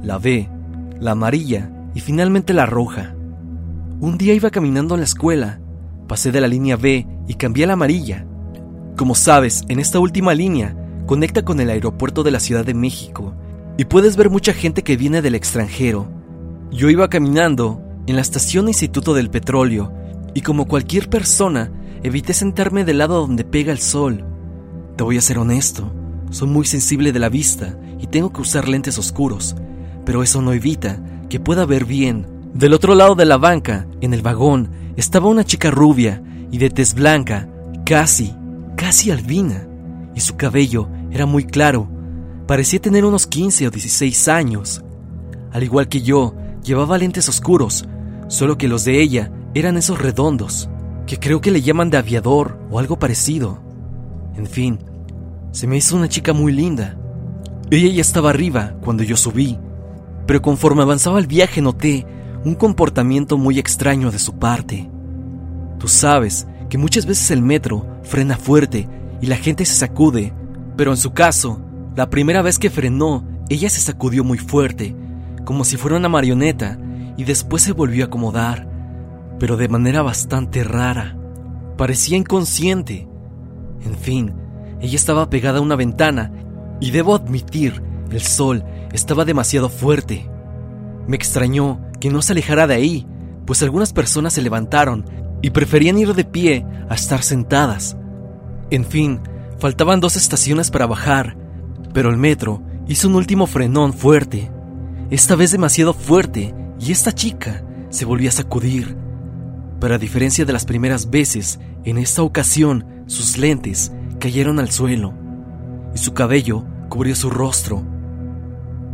la 0.00 0.18
B, 0.18 0.48
la 1.00 1.10
amarilla 1.10 1.72
y 1.96 2.00
finalmente 2.00 2.52
la 2.52 2.64
roja. 2.64 3.12
Un 3.98 4.18
día 4.18 4.34
iba 4.34 4.50
caminando 4.50 4.94
en 4.94 5.00
la 5.00 5.06
escuela, 5.06 5.58
pasé 6.06 6.30
de 6.30 6.40
la 6.40 6.46
línea 6.46 6.76
B 6.76 7.08
y 7.26 7.34
cambié 7.34 7.64
a 7.64 7.66
la 7.66 7.72
amarilla. 7.72 8.24
Como 8.96 9.16
sabes, 9.16 9.64
en 9.66 9.80
esta 9.80 9.98
última 9.98 10.32
línea 10.32 10.76
conecta 11.06 11.44
con 11.44 11.60
el 11.60 11.70
aeropuerto 11.70 12.22
de 12.22 12.30
la 12.30 12.40
Ciudad 12.40 12.64
de 12.64 12.74
México 12.74 13.34
y 13.76 13.84
puedes 13.84 14.16
ver 14.16 14.30
mucha 14.30 14.52
gente 14.52 14.82
que 14.82 14.96
viene 14.96 15.22
del 15.22 15.34
extranjero. 15.34 16.08
Yo 16.70 16.90
iba 16.90 17.08
caminando 17.08 17.82
en 18.06 18.16
la 18.16 18.22
estación 18.22 18.68
Instituto 18.68 19.14
del 19.14 19.30
Petróleo 19.30 19.92
y 20.34 20.40
como 20.42 20.66
cualquier 20.66 21.08
persona 21.08 21.70
evité 22.02 22.32
sentarme 22.32 22.84
del 22.84 22.98
lado 22.98 23.20
donde 23.20 23.44
pega 23.44 23.72
el 23.72 23.78
sol. 23.78 24.24
Te 24.96 25.04
voy 25.04 25.16
a 25.16 25.22
ser 25.22 25.38
honesto, 25.38 25.92
soy 26.30 26.48
muy 26.48 26.64
sensible 26.64 27.12
de 27.12 27.18
la 27.18 27.28
vista 27.28 27.78
y 27.98 28.06
tengo 28.06 28.32
que 28.32 28.40
usar 28.40 28.68
lentes 28.68 28.98
oscuros, 28.98 29.56
pero 30.04 30.22
eso 30.22 30.42
no 30.42 30.52
evita 30.52 31.02
que 31.28 31.40
pueda 31.40 31.64
ver 31.64 31.84
bien. 31.84 32.26
Del 32.54 32.72
otro 32.72 32.94
lado 32.94 33.14
de 33.14 33.24
la 33.24 33.36
banca, 33.36 33.86
en 34.00 34.14
el 34.14 34.22
vagón, 34.22 34.70
estaba 34.96 35.28
una 35.28 35.44
chica 35.44 35.70
rubia 35.70 36.22
y 36.52 36.58
de 36.58 36.70
tez 36.70 36.94
blanca, 36.94 37.48
casi, 37.84 38.34
casi 38.76 39.10
albina, 39.10 39.66
y 40.14 40.20
su 40.20 40.36
cabello 40.36 40.88
era 41.10 41.26
muy 41.26 41.44
claro. 41.44 41.88
Parecía 42.46 42.80
tener 42.80 43.04
unos 43.04 43.26
15 43.26 43.68
o 43.68 43.70
16 43.70 44.28
años. 44.28 44.84
Al 45.52 45.62
igual 45.62 45.88
que 45.88 46.02
yo, 46.02 46.34
llevaba 46.62 46.98
lentes 46.98 47.28
oscuros, 47.28 47.86
solo 48.28 48.58
que 48.58 48.68
los 48.68 48.84
de 48.84 49.00
ella 49.00 49.30
eran 49.54 49.76
esos 49.76 49.98
redondos, 50.00 50.68
que 51.06 51.18
creo 51.18 51.40
que 51.40 51.50
le 51.50 51.62
llaman 51.62 51.90
de 51.90 51.98
aviador 51.98 52.58
o 52.70 52.78
algo 52.78 52.98
parecido. 52.98 53.62
En 54.36 54.46
fin, 54.46 54.78
se 55.52 55.66
me 55.66 55.76
hizo 55.76 55.96
una 55.96 56.08
chica 56.08 56.32
muy 56.32 56.52
linda. 56.52 56.96
Ella 57.70 57.88
ya 57.88 58.00
estaba 58.00 58.30
arriba 58.30 58.74
cuando 58.82 59.02
yo 59.04 59.16
subí. 59.16 59.58
pero 60.26 60.40
conforme 60.40 60.80
avanzaba 60.80 61.18
el 61.18 61.26
viaje 61.26 61.60
noté 61.60 62.06
un 62.44 62.54
comportamiento 62.54 63.36
muy 63.36 63.58
extraño 63.58 64.10
de 64.10 64.18
su 64.18 64.38
parte. 64.38 64.88
Tú 65.78 65.86
sabes 65.86 66.46
que 66.70 66.78
muchas 66.78 67.04
veces 67.04 67.30
el 67.30 67.42
metro 67.42 67.86
frena 68.02 68.36
fuerte 68.36 68.88
y 69.20 69.26
la 69.26 69.36
gente 69.36 69.64
se 69.64 69.74
sacude, 69.74 70.32
pero 70.76 70.90
en 70.90 70.96
su 70.96 71.12
caso, 71.12 71.60
la 71.96 72.10
primera 72.10 72.42
vez 72.42 72.58
que 72.58 72.70
frenó, 72.70 73.24
ella 73.48 73.70
se 73.70 73.80
sacudió 73.80 74.24
muy 74.24 74.38
fuerte, 74.38 74.94
como 75.44 75.64
si 75.64 75.76
fuera 75.76 75.96
una 75.96 76.08
marioneta, 76.08 76.78
y 77.16 77.24
después 77.24 77.62
se 77.62 77.72
volvió 77.72 78.04
a 78.04 78.06
acomodar, 78.06 78.68
pero 79.38 79.56
de 79.56 79.68
manera 79.68 80.02
bastante 80.02 80.64
rara. 80.64 81.16
Parecía 81.76 82.16
inconsciente. 82.16 83.08
En 83.84 83.94
fin, 83.94 84.34
ella 84.80 84.96
estaba 84.96 85.30
pegada 85.30 85.58
a 85.58 85.62
una 85.62 85.76
ventana, 85.76 86.32
y 86.80 86.90
debo 86.90 87.14
admitir, 87.14 87.82
el 88.10 88.20
sol 88.20 88.64
estaba 88.92 89.24
demasiado 89.24 89.68
fuerte. 89.68 90.28
Me 91.06 91.16
extrañó 91.16 91.80
que 92.00 92.10
no 92.10 92.22
se 92.22 92.32
alejara 92.32 92.66
de 92.66 92.74
ahí, 92.74 93.06
pues 93.46 93.62
algunas 93.62 93.92
personas 93.92 94.32
se 94.32 94.42
levantaron 94.42 95.04
y 95.42 95.50
preferían 95.50 95.98
ir 95.98 96.14
de 96.14 96.24
pie 96.24 96.66
a 96.88 96.94
estar 96.94 97.22
sentadas. 97.22 97.96
En 98.70 98.84
fin, 98.84 99.20
faltaban 99.58 100.00
dos 100.00 100.16
estaciones 100.16 100.70
para 100.70 100.86
bajar, 100.86 101.36
pero 101.92 102.10
el 102.10 102.16
metro 102.16 102.62
hizo 102.86 103.08
un 103.08 103.14
último 103.14 103.46
frenón 103.46 103.92
fuerte, 103.92 104.50
esta 105.10 105.36
vez 105.36 105.52
demasiado 105.52 105.94
fuerte, 105.94 106.54
y 106.80 106.92
esta 106.92 107.12
chica 107.12 107.64
se 107.90 108.04
volvió 108.04 108.28
a 108.28 108.32
sacudir. 108.32 108.96
Pero 109.80 109.94
a 109.94 109.98
diferencia 109.98 110.44
de 110.44 110.52
las 110.52 110.64
primeras 110.64 111.10
veces, 111.10 111.60
en 111.84 111.98
esta 111.98 112.22
ocasión 112.22 113.04
sus 113.06 113.38
lentes 113.38 113.92
cayeron 114.18 114.58
al 114.58 114.70
suelo 114.70 115.14
y 115.94 115.98
su 115.98 116.14
cabello 116.14 116.64
cubrió 116.88 117.14
su 117.14 117.30
rostro. 117.30 117.84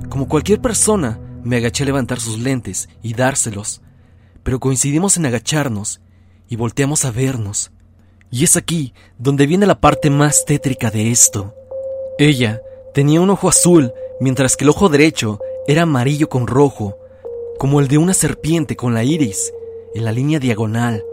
Como 0.09 0.29
cualquier 0.29 0.61
persona, 0.61 1.21
me 1.43 1.57
agaché 1.57 1.85
a 1.85 1.87
levantar 1.87 2.21
sus 2.21 2.39
lentes 2.39 2.89
y 3.03 3.15
dárselos, 3.15 3.81
pero 4.43 4.61
coincidimos 4.61 5.17
en 5.17 5.27
agacharnos 5.27 6.01
y 6.49 6.57
volteamos 6.57 7.05
a 7.05 7.11
vernos. 7.11 7.71
Y 8.31 8.45
es 8.45 8.57
aquí 8.57 8.95
donde 9.19 9.47
viene 9.47 9.67
la 9.67 9.81
parte 9.81 10.11
más 10.11 10.45
tétrica 10.45 10.91
de 10.91 11.11
esto. 11.11 11.55
Ella 12.19 12.63
tenía 12.95 13.21
un 13.21 13.31
ojo 13.31 13.49
azul, 13.49 13.93
mientras 14.21 14.57
que 14.57 14.65
el 14.65 14.71
ojo 14.71 14.89
derecho 14.89 15.41
era 15.67 15.83
amarillo 15.83 16.29
con 16.29 16.47
rojo, 16.47 16.97
como 17.59 17.81
el 17.81 17.89
de 17.89 17.99
una 17.99 18.15
serpiente 18.15 18.77
con 18.77 18.95
la 18.95 19.05
iris 19.05 19.53
en 19.95 20.05
la 20.05 20.13
línea 20.13 20.39
diagonal. 20.39 21.05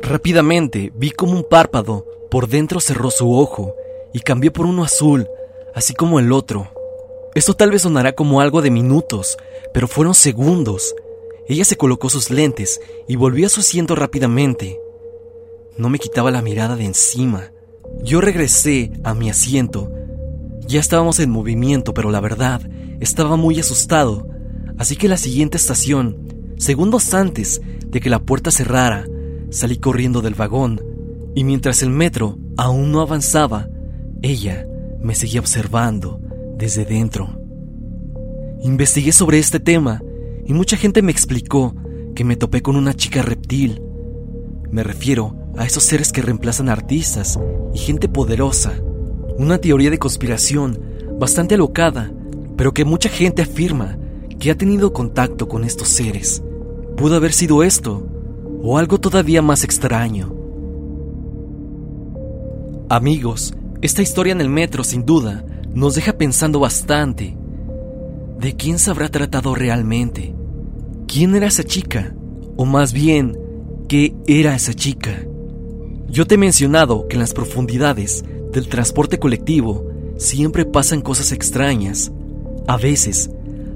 Rápidamente 0.00 0.92
vi 0.94 1.10
como 1.10 1.32
un 1.32 1.44
párpado 1.44 2.06
por 2.30 2.48
dentro 2.48 2.80
cerró 2.80 3.10
su 3.12 3.32
ojo 3.32 3.76
y 4.12 4.18
cambió 4.18 4.52
por 4.52 4.66
uno 4.66 4.82
azul, 4.82 5.28
así 5.72 5.94
como 5.94 6.18
el 6.18 6.32
otro. 6.32 6.68
Esto 7.34 7.54
tal 7.54 7.70
vez 7.70 7.82
sonará 7.82 8.14
como 8.14 8.40
algo 8.40 8.60
de 8.60 8.72
minutos, 8.72 9.36
pero 9.72 9.86
fueron 9.86 10.14
segundos. 10.14 10.96
Ella 11.46 11.64
se 11.64 11.76
colocó 11.76 12.10
sus 12.10 12.30
lentes 12.30 12.80
y 13.06 13.14
volvió 13.14 13.46
a 13.46 13.50
su 13.50 13.60
asiento 13.60 13.94
rápidamente. 13.94 14.80
No 15.76 15.88
me 15.88 15.98
quitaba 15.98 16.30
la 16.30 16.42
mirada 16.42 16.76
de 16.76 16.84
encima. 16.84 17.50
Yo 18.02 18.20
regresé 18.20 18.92
a 19.02 19.14
mi 19.14 19.28
asiento. 19.28 19.90
Ya 20.66 20.78
estábamos 20.78 21.18
en 21.18 21.30
movimiento, 21.30 21.94
pero 21.94 22.10
la 22.10 22.20
verdad, 22.20 22.62
estaba 23.00 23.36
muy 23.36 23.58
asustado. 23.58 24.28
Así 24.78 24.96
que 24.96 25.08
la 25.08 25.16
siguiente 25.16 25.56
estación, 25.56 26.54
segundos 26.58 27.12
antes 27.12 27.60
de 27.86 28.00
que 28.00 28.08
la 28.08 28.20
puerta 28.20 28.50
cerrara, 28.50 29.06
salí 29.50 29.78
corriendo 29.78 30.22
del 30.22 30.34
vagón. 30.34 30.80
Y 31.34 31.42
mientras 31.42 31.82
el 31.82 31.90
metro 31.90 32.38
aún 32.56 32.92
no 32.92 33.00
avanzaba, 33.00 33.68
ella 34.22 34.66
me 35.02 35.16
seguía 35.16 35.40
observando 35.40 36.20
desde 36.56 36.84
dentro. 36.84 37.40
Investigué 38.62 39.12
sobre 39.12 39.40
este 39.40 39.58
tema 39.58 40.02
y 40.46 40.54
mucha 40.54 40.76
gente 40.76 41.02
me 41.02 41.10
explicó 41.12 41.74
que 42.14 42.24
me 42.24 42.36
topé 42.36 42.62
con 42.62 42.76
una 42.76 42.94
chica 42.94 43.22
reptil. 43.22 43.82
Me 44.70 44.84
refiero 44.84 45.43
a 45.56 45.64
esos 45.64 45.84
seres 45.84 46.12
que 46.12 46.22
reemplazan 46.22 46.68
artistas 46.68 47.38
y 47.72 47.78
gente 47.78 48.08
poderosa. 48.08 48.72
Una 49.38 49.58
teoría 49.58 49.90
de 49.90 49.98
conspiración 49.98 50.78
bastante 51.18 51.54
alocada, 51.54 52.12
pero 52.56 52.72
que 52.72 52.84
mucha 52.84 53.08
gente 53.08 53.42
afirma 53.42 53.98
que 54.38 54.50
ha 54.50 54.56
tenido 54.56 54.92
contacto 54.92 55.48
con 55.48 55.64
estos 55.64 55.88
seres. 55.88 56.42
Pudo 56.96 57.16
haber 57.16 57.32
sido 57.32 57.62
esto 57.62 58.06
o 58.62 58.78
algo 58.78 58.98
todavía 58.98 59.42
más 59.42 59.64
extraño. 59.64 60.34
Amigos, 62.88 63.54
esta 63.82 64.02
historia 64.02 64.32
en 64.32 64.40
el 64.40 64.48
metro 64.48 64.84
sin 64.84 65.04
duda 65.04 65.44
nos 65.72 65.94
deja 65.94 66.12
pensando 66.14 66.60
bastante. 66.60 67.36
¿De 68.38 68.54
quién 68.56 68.78
se 68.78 68.90
habrá 68.90 69.08
tratado 69.08 69.54
realmente? 69.54 70.34
¿Quién 71.06 71.34
era 71.34 71.46
esa 71.46 71.64
chica? 71.64 72.14
O 72.56 72.64
más 72.64 72.92
bien, 72.92 73.38
¿qué 73.88 74.14
era 74.26 74.54
esa 74.54 74.74
chica? 74.74 75.26
Yo 76.14 76.28
te 76.28 76.36
he 76.36 76.38
mencionado 76.38 77.08
que 77.08 77.16
en 77.16 77.20
las 77.20 77.32
profundidades 77.32 78.24
del 78.52 78.68
transporte 78.68 79.18
colectivo 79.18 79.84
siempre 80.16 80.64
pasan 80.64 81.00
cosas 81.00 81.32
extrañas. 81.32 82.12
A 82.68 82.76
veces, 82.76 83.30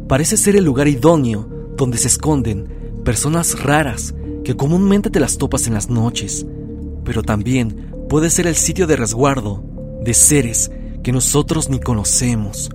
parece 0.06 0.36
ser 0.36 0.54
el 0.54 0.64
lugar 0.64 0.86
idóneo 0.86 1.48
donde 1.76 1.98
se 1.98 2.06
esconden 2.06 3.00
personas 3.04 3.60
raras 3.60 4.14
que 4.44 4.54
comúnmente 4.54 5.10
te 5.10 5.18
las 5.18 5.36
topas 5.36 5.66
en 5.66 5.74
las 5.74 5.90
noches, 5.90 6.46
pero 7.02 7.24
también 7.24 7.90
puede 8.08 8.30
ser 8.30 8.46
el 8.46 8.54
sitio 8.54 8.86
de 8.86 8.94
resguardo 8.94 9.64
de 10.04 10.14
seres 10.14 10.70
que 11.02 11.10
nosotros 11.10 11.68
ni 11.68 11.80
conocemos. 11.80 12.70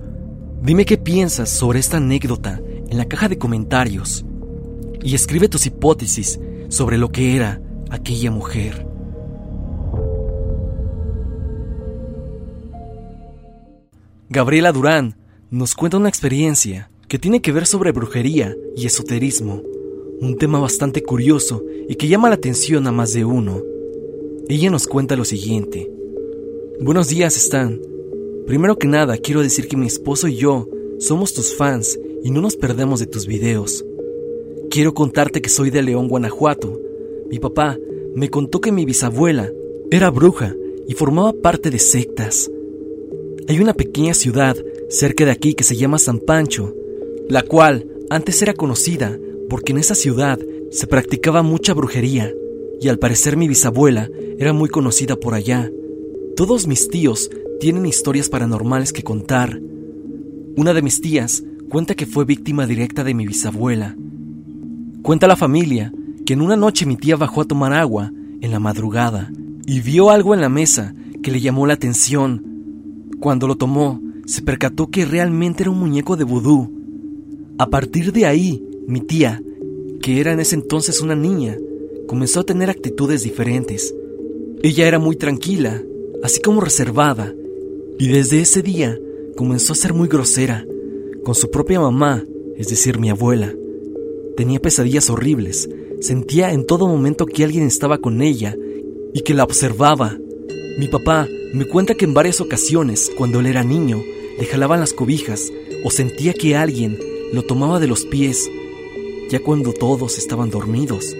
Dime 0.60 0.84
qué 0.84 0.98
piensas 0.98 1.48
sobre 1.48 1.78
esta 1.78 1.96
anécdota 1.96 2.60
en 2.90 2.98
la 2.98 3.06
caja 3.06 3.30
de 3.30 3.38
comentarios 3.38 4.26
y 5.02 5.14
escribe 5.14 5.48
tus 5.48 5.64
hipótesis 5.64 6.38
sobre 6.68 6.98
lo 6.98 7.10
que 7.10 7.34
era 7.34 7.62
aquella 7.88 8.30
mujer. 8.30 8.92
Gabriela 14.34 14.72
Durán 14.72 15.14
nos 15.52 15.76
cuenta 15.76 15.96
una 15.96 16.08
experiencia 16.08 16.90
que 17.06 17.20
tiene 17.20 17.40
que 17.40 17.52
ver 17.52 17.66
sobre 17.66 17.92
brujería 17.92 18.56
y 18.74 18.84
esoterismo, 18.84 19.62
un 20.20 20.36
tema 20.38 20.58
bastante 20.58 21.04
curioso 21.04 21.62
y 21.88 21.94
que 21.94 22.08
llama 22.08 22.28
la 22.28 22.34
atención 22.34 22.88
a 22.88 22.90
más 22.90 23.12
de 23.12 23.24
uno. 23.24 23.62
Ella 24.48 24.70
nos 24.70 24.88
cuenta 24.88 25.14
lo 25.14 25.24
siguiente. 25.24 25.88
Buenos 26.80 27.06
días, 27.06 27.36
Stan. 27.36 27.80
Primero 28.44 28.76
que 28.76 28.88
nada, 28.88 29.18
quiero 29.18 29.40
decir 29.40 29.68
que 29.68 29.76
mi 29.76 29.86
esposo 29.86 30.26
y 30.26 30.34
yo 30.34 30.68
somos 30.98 31.32
tus 31.32 31.54
fans 31.54 31.96
y 32.24 32.32
no 32.32 32.40
nos 32.40 32.56
perdemos 32.56 32.98
de 32.98 33.06
tus 33.06 33.28
videos. 33.28 33.84
Quiero 34.68 34.94
contarte 34.94 35.42
que 35.42 35.48
soy 35.48 35.70
de 35.70 35.84
León, 35.84 36.08
Guanajuato. 36.08 36.80
Mi 37.30 37.38
papá 37.38 37.78
me 38.16 38.30
contó 38.30 38.60
que 38.60 38.72
mi 38.72 38.84
bisabuela 38.84 39.48
era 39.92 40.10
bruja 40.10 40.56
y 40.88 40.94
formaba 40.94 41.32
parte 41.34 41.70
de 41.70 41.78
sectas. 41.78 42.50
Hay 43.46 43.60
una 43.60 43.74
pequeña 43.74 44.14
ciudad 44.14 44.56
cerca 44.88 45.26
de 45.26 45.30
aquí 45.30 45.52
que 45.52 45.64
se 45.64 45.76
llama 45.76 45.98
San 45.98 46.18
Pancho, 46.18 46.74
la 47.28 47.42
cual 47.42 47.86
antes 48.08 48.40
era 48.40 48.54
conocida 48.54 49.18
porque 49.50 49.72
en 49.72 49.78
esa 49.78 49.94
ciudad 49.94 50.38
se 50.70 50.86
practicaba 50.86 51.42
mucha 51.42 51.74
brujería 51.74 52.32
y 52.80 52.88
al 52.88 52.98
parecer 52.98 53.36
mi 53.36 53.46
bisabuela 53.46 54.08
era 54.38 54.54
muy 54.54 54.70
conocida 54.70 55.16
por 55.16 55.34
allá. 55.34 55.70
Todos 56.36 56.66
mis 56.66 56.88
tíos 56.88 57.30
tienen 57.60 57.84
historias 57.84 58.30
paranormales 58.30 58.92
que 58.94 59.02
contar. 59.02 59.60
Una 60.56 60.72
de 60.72 60.80
mis 60.80 61.02
tías 61.02 61.44
cuenta 61.68 61.94
que 61.94 62.06
fue 62.06 62.24
víctima 62.24 62.66
directa 62.66 63.04
de 63.04 63.12
mi 63.12 63.26
bisabuela. 63.26 63.94
Cuenta 65.02 65.26
la 65.26 65.36
familia 65.36 65.92
que 66.24 66.32
en 66.32 66.40
una 66.40 66.56
noche 66.56 66.86
mi 66.86 66.96
tía 66.96 67.16
bajó 67.16 67.42
a 67.42 67.44
tomar 67.44 67.74
agua 67.74 68.10
en 68.40 68.50
la 68.50 68.58
madrugada 68.58 69.30
y 69.66 69.80
vio 69.80 70.10
algo 70.10 70.32
en 70.32 70.40
la 70.40 70.48
mesa 70.48 70.94
que 71.22 71.30
le 71.30 71.40
llamó 71.40 71.66
la 71.66 71.74
atención. 71.74 72.53
Cuando 73.24 73.48
lo 73.48 73.56
tomó, 73.56 74.02
se 74.26 74.42
percató 74.42 74.90
que 74.90 75.06
realmente 75.06 75.62
era 75.62 75.70
un 75.70 75.78
muñeco 75.78 76.14
de 76.14 76.24
vudú. 76.24 76.70
A 77.56 77.70
partir 77.70 78.12
de 78.12 78.26
ahí, 78.26 78.62
mi 78.86 79.00
tía, 79.00 79.42
que 80.02 80.20
era 80.20 80.32
en 80.32 80.40
ese 80.40 80.56
entonces 80.56 81.00
una 81.00 81.14
niña, 81.14 81.56
comenzó 82.06 82.40
a 82.40 82.44
tener 82.44 82.68
actitudes 82.68 83.22
diferentes. 83.22 83.94
Ella 84.62 84.86
era 84.86 84.98
muy 84.98 85.16
tranquila, 85.16 85.82
así 86.22 86.42
como 86.42 86.60
reservada, 86.60 87.32
y 87.98 88.08
desde 88.08 88.42
ese 88.42 88.60
día 88.60 89.00
comenzó 89.36 89.72
a 89.72 89.76
ser 89.76 89.94
muy 89.94 90.08
grosera 90.08 90.66
con 91.24 91.34
su 91.34 91.50
propia 91.50 91.80
mamá, 91.80 92.26
es 92.58 92.68
decir, 92.68 92.98
mi 92.98 93.08
abuela. 93.08 93.54
Tenía 94.36 94.60
pesadillas 94.60 95.08
horribles, 95.08 95.70
sentía 96.00 96.52
en 96.52 96.66
todo 96.66 96.86
momento 96.86 97.24
que 97.24 97.44
alguien 97.44 97.64
estaba 97.64 97.96
con 97.96 98.20
ella 98.20 98.54
y 99.14 99.22
que 99.22 99.32
la 99.32 99.44
observaba. 99.44 100.14
Mi 100.78 100.88
papá 100.88 101.26
me 101.54 101.64
cuenta 101.64 101.94
que 101.94 102.04
en 102.04 102.12
varias 102.12 102.40
ocasiones, 102.40 103.10
cuando 103.16 103.40
él 103.40 103.46
era 103.46 103.64
niño, 103.64 104.02
le 104.38 104.44
jalaban 104.46 104.80
las 104.80 104.92
cobijas 104.92 105.50
o 105.84 105.90
sentía 105.90 106.34
que 106.34 106.56
alguien 106.56 106.98
lo 107.32 107.42
tomaba 107.42 107.80
de 107.80 107.86
los 107.86 108.04
pies, 108.04 108.50
ya 109.30 109.40
cuando 109.40 109.72
todos 109.72 110.18
estaban 110.18 110.50
dormidos. 110.50 111.16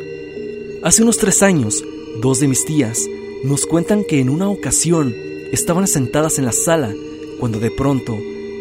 Hace 0.82 1.02
unos 1.02 1.16
tres 1.16 1.42
años, 1.42 1.82
dos 2.20 2.40
de 2.40 2.48
mis 2.48 2.64
tías 2.66 3.06
nos 3.44 3.64
cuentan 3.66 4.04
que 4.04 4.20
en 4.20 4.28
una 4.28 4.48
ocasión 4.48 5.14
Estaban 5.54 5.86
sentadas 5.86 6.40
en 6.40 6.46
la 6.46 6.50
sala 6.50 6.92
cuando 7.38 7.60
de 7.60 7.70
pronto 7.70 8.18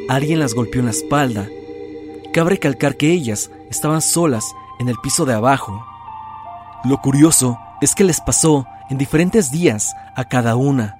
alguien 0.09 0.37
las 0.37 0.53
golpeó 0.53 0.79
en 0.79 0.85
la 0.85 0.91
espalda. 0.91 1.49
cabe 2.31 2.51
recalcar 2.51 2.97
que 2.97 3.11
ellas 3.11 3.49
estaban 3.71 3.99
solas 3.99 4.45
en 4.79 4.89
el 4.89 4.95
piso 5.01 5.25
de 5.25 5.33
abajo. 5.33 5.83
Lo 6.83 6.99
curioso 6.99 7.57
es 7.81 7.95
que 7.95 8.03
les 8.03 8.21
pasó 8.21 8.67
en 8.91 8.99
diferentes 8.99 9.49
días 9.49 9.95
a 10.15 10.25
cada 10.25 10.55
una, 10.55 10.99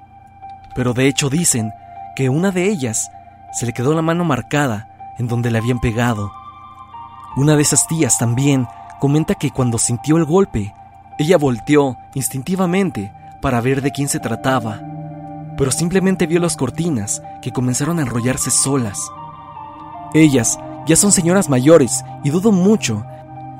pero 0.75 0.93
de 0.93 1.07
hecho 1.07 1.29
dicen 1.29 1.71
que 2.15 2.29
una 2.29 2.51
de 2.51 2.69
ellas 2.69 3.11
se 3.51 3.65
le 3.65 3.73
quedó 3.73 3.93
la 3.93 4.01
mano 4.01 4.23
marcada 4.23 4.87
en 5.17 5.27
donde 5.27 5.51
le 5.51 5.57
habían 5.57 5.79
pegado. 5.79 6.31
Una 7.35 7.55
de 7.55 7.61
esas 7.61 7.87
tías 7.87 8.17
también 8.17 8.67
comenta 8.99 9.35
que 9.35 9.51
cuando 9.51 9.77
sintió 9.77 10.17
el 10.17 10.25
golpe, 10.25 10.73
ella 11.19 11.37
volteó 11.37 11.97
instintivamente 12.13 13.11
para 13.41 13.61
ver 13.61 13.81
de 13.81 13.91
quién 13.91 14.07
se 14.07 14.19
trataba, 14.19 14.81
pero 15.57 15.71
simplemente 15.71 16.27
vio 16.27 16.39
las 16.39 16.55
cortinas 16.55 17.21
que 17.41 17.51
comenzaron 17.51 17.99
a 17.99 18.03
enrollarse 18.03 18.49
solas. 18.49 18.99
Ellas 20.13 20.59
ya 20.85 20.95
son 20.95 21.11
señoras 21.11 21.49
mayores 21.49 22.03
y 22.23 22.29
dudo 22.29 22.51
mucho 22.51 23.05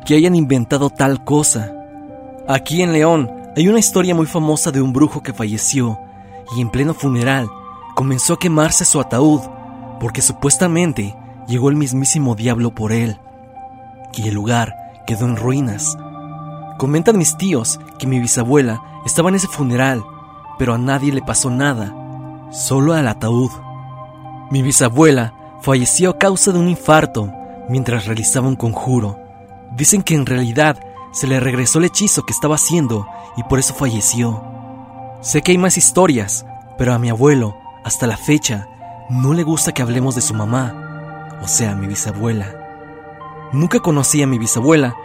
que 0.06 0.16
hayan 0.16 0.36
inventado 0.36 0.90
tal 0.90 1.24
cosa. 1.24 1.72
Aquí 2.48 2.82
en 2.82 2.94
León 2.94 3.32
hay 3.56 3.68
una 3.68 3.80
historia 3.80 4.16
muy 4.16 4.26
famosa 4.26 4.72
de 4.72 4.82
un 4.82 4.94
brujo 4.94 5.22
que 5.22 5.34
falleció 5.34 6.00
y 6.56 6.62
en 6.62 6.70
pleno 6.70 6.94
funeral 6.94 7.50
comenzó 7.96 8.34
a 8.34 8.40
quemarse 8.40 8.86
su 8.86 9.00
ataúd 9.00 9.42
porque 10.00 10.22
supuestamente 10.22 11.16
llegó 11.48 11.70
el 11.70 11.76
mismísimo 11.76 12.36
diablo 12.36 12.74
por 12.74 12.92
él 12.92 13.20
y 14.14 14.28
el 14.28 14.34
lugar 14.34 14.76
quedó 15.06 15.26
en 15.26 15.36
ruinas. 15.36 15.98
Comentan 16.78 17.18
mis 17.18 17.38
tíos 17.38 17.80
que 18.00 18.08
mi 18.08 18.20
bisabuela 18.20 18.82
estaba 19.06 19.30
en 19.30 19.36
ese 19.36 19.48
funeral, 19.48 20.04
pero 20.58 20.74
a 20.74 20.78
nadie 20.78 21.12
le 21.12 21.22
pasó 21.22 21.50
nada, 21.50 21.94
solo 22.52 22.94
al 22.94 23.08
ataúd. 23.08 23.52
Mi 24.52 24.62
bisabuela 24.62 25.34
falleció 25.62 26.12
a 26.12 26.18
causa 26.18 26.52
de 26.52 26.60
un 26.60 26.68
infarto 26.68 27.32
mientras 27.70 28.06
realizaba 28.06 28.48
un 28.48 28.56
conjuro. 28.56 29.20
Dicen 29.76 30.04
que 30.04 30.16
en 30.16 30.26
realidad 30.26 30.78
se 31.12 31.28
le 31.28 31.40
regresó 31.40 31.80
el 31.80 31.86
hechizo 31.86 32.24
que 32.24 32.34
estaba 32.34 32.56
haciendo 32.56 33.08
y 33.38 33.44
por 33.44 33.60
eso 33.60 33.74
falleció. 33.74 34.53
Sé 35.24 35.42
que 35.42 35.54
hay 35.54 35.58
más 35.58 35.78
historias, 35.78 36.46
pero 36.78 36.94
a 36.94 37.00
mi 37.00 37.10
abuelo, 37.10 37.58
hasta 37.86 38.08
la 38.08 38.18
fecha, 38.18 38.68
no 39.10 39.34
le 39.34 39.44
gusta 39.44 39.72
que 39.72 39.82
hablemos 39.82 40.16
de 40.16 40.22
su 40.22 40.34
mamá, 40.34 41.40
o 41.42 41.48
sea, 41.48 41.76
mi 41.76 41.88
bisabuela. 41.88 43.50
Nunca 43.54 43.80
conocí 43.80 44.22
a 44.22 44.28
mi 44.28 44.38
bisabuela, 44.38 44.98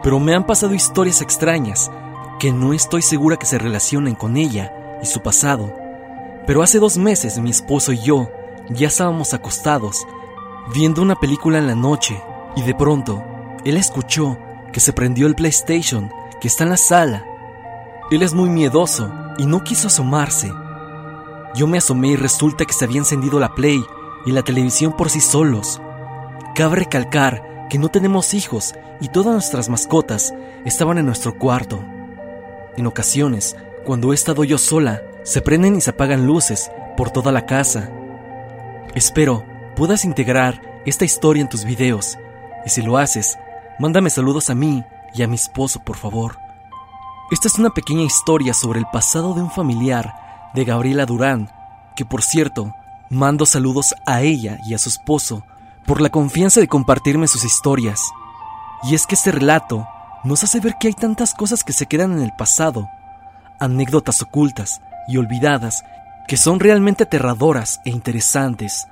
pero 0.00 0.20
me 0.20 0.32
han 0.32 0.46
pasado 0.46 0.74
historias 0.74 1.22
extrañas 1.22 1.90
que 2.38 2.52
no 2.52 2.72
estoy 2.72 3.02
segura 3.02 3.36
que 3.36 3.46
se 3.46 3.58
relacionen 3.58 4.14
con 4.14 4.36
ella 4.36 4.72
y 5.02 5.06
su 5.06 5.22
pasado. 5.22 5.74
Pero 6.46 6.62
hace 6.62 6.78
dos 6.78 6.96
meses 6.96 7.40
mi 7.40 7.50
esposo 7.50 7.90
y 7.90 7.98
yo 7.98 8.30
ya 8.70 8.86
estábamos 8.86 9.34
acostados, 9.34 10.06
viendo 10.72 11.02
una 11.02 11.16
película 11.16 11.58
en 11.58 11.66
la 11.66 11.74
noche, 11.74 12.22
y 12.54 12.62
de 12.62 12.76
pronto, 12.76 13.24
él 13.64 13.76
escuchó 13.76 14.38
que 14.72 14.78
se 14.78 14.92
prendió 14.92 15.26
el 15.26 15.34
PlayStation 15.34 16.12
que 16.40 16.46
está 16.46 16.62
en 16.62 16.70
la 16.70 16.76
sala. 16.76 17.24
Él 18.10 18.22
es 18.22 18.32
muy 18.32 18.48
miedoso 18.48 19.12
y 19.36 19.44
no 19.44 19.62
quiso 19.62 19.88
asomarse. 19.88 20.50
Yo 21.54 21.66
me 21.66 21.76
asomé 21.76 22.08
y 22.08 22.16
resulta 22.16 22.64
que 22.64 22.72
se 22.72 22.86
había 22.86 22.98
encendido 22.98 23.38
la 23.38 23.54
Play 23.54 23.84
y 24.24 24.32
la 24.32 24.42
televisión 24.42 24.96
por 24.96 25.10
sí 25.10 25.20
solos. 25.20 25.80
Cabe 26.54 26.76
recalcar 26.76 27.66
que 27.68 27.78
no 27.78 27.90
tenemos 27.90 28.32
hijos 28.32 28.74
y 29.02 29.08
todas 29.08 29.34
nuestras 29.34 29.68
mascotas 29.68 30.32
estaban 30.64 30.96
en 30.96 31.04
nuestro 31.04 31.38
cuarto. 31.38 31.84
En 32.78 32.86
ocasiones, 32.86 33.56
cuando 33.84 34.12
he 34.12 34.14
estado 34.14 34.42
yo 34.42 34.56
sola, 34.56 35.02
se 35.22 35.42
prenden 35.42 35.76
y 35.76 35.82
se 35.82 35.90
apagan 35.90 36.26
luces 36.26 36.70
por 36.96 37.10
toda 37.10 37.30
la 37.30 37.44
casa. 37.44 37.90
Espero 38.94 39.44
puedas 39.76 40.06
integrar 40.06 40.62
esta 40.86 41.04
historia 41.04 41.42
en 41.42 41.48
tus 41.50 41.64
videos 41.64 42.18
y 42.64 42.70
si 42.70 42.80
lo 42.80 42.96
haces, 42.96 43.38
mándame 43.78 44.08
saludos 44.08 44.48
a 44.48 44.54
mí 44.54 44.82
y 45.12 45.22
a 45.22 45.28
mi 45.28 45.34
esposo, 45.34 45.80
por 45.80 45.96
favor. 45.96 46.47
Esta 47.30 47.46
es 47.46 47.58
una 47.58 47.68
pequeña 47.70 48.04
historia 48.04 48.54
sobre 48.54 48.78
el 48.78 48.86
pasado 48.86 49.34
de 49.34 49.42
un 49.42 49.50
familiar 49.50 50.50
de 50.54 50.64
Gabriela 50.64 51.04
Durán, 51.04 51.50
que 51.94 52.06
por 52.06 52.22
cierto, 52.22 52.72
mando 53.10 53.44
saludos 53.44 53.94
a 54.06 54.22
ella 54.22 54.58
y 54.64 54.72
a 54.72 54.78
su 54.78 54.88
esposo 54.88 55.44
por 55.84 56.00
la 56.00 56.08
confianza 56.08 56.60
de 56.60 56.68
compartirme 56.68 57.28
sus 57.28 57.44
historias. 57.44 58.00
Y 58.82 58.94
es 58.94 59.06
que 59.06 59.14
este 59.14 59.30
relato 59.30 59.86
nos 60.24 60.42
hace 60.42 60.58
ver 60.60 60.76
que 60.80 60.88
hay 60.88 60.94
tantas 60.94 61.34
cosas 61.34 61.64
que 61.64 61.74
se 61.74 61.84
quedan 61.84 62.12
en 62.12 62.20
el 62.20 62.32
pasado, 62.32 62.88
anécdotas 63.60 64.22
ocultas 64.22 64.80
y 65.06 65.18
olvidadas 65.18 65.84
que 66.26 66.38
son 66.38 66.60
realmente 66.60 67.04
aterradoras 67.04 67.80
e 67.84 67.90
interesantes, 67.90 68.88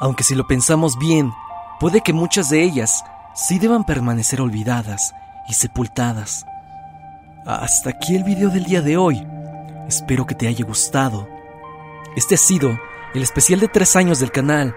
aunque 0.00 0.22
si 0.22 0.36
lo 0.36 0.46
pensamos 0.46 0.96
bien, 0.96 1.32
puede 1.80 2.02
que 2.02 2.12
muchas 2.12 2.50
de 2.50 2.62
ellas 2.62 3.02
sí 3.34 3.58
deban 3.58 3.82
permanecer 3.82 4.40
olvidadas 4.40 5.12
y 5.48 5.54
sepultadas. 5.54 6.46
Hasta 7.46 7.90
aquí 7.90 8.16
el 8.16 8.24
video 8.24 8.48
del 8.48 8.64
día 8.64 8.80
de 8.80 8.96
hoy. 8.96 9.22
Espero 9.86 10.26
que 10.26 10.34
te 10.34 10.48
haya 10.48 10.64
gustado. 10.64 11.28
Este 12.16 12.36
ha 12.36 12.38
sido 12.38 12.80
el 13.12 13.22
especial 13.22 13.60
de 13.60 13.68
tres 13.68 13.96
años 13.96 14.18
del 14.18 14.30
canal. 14.30 14.74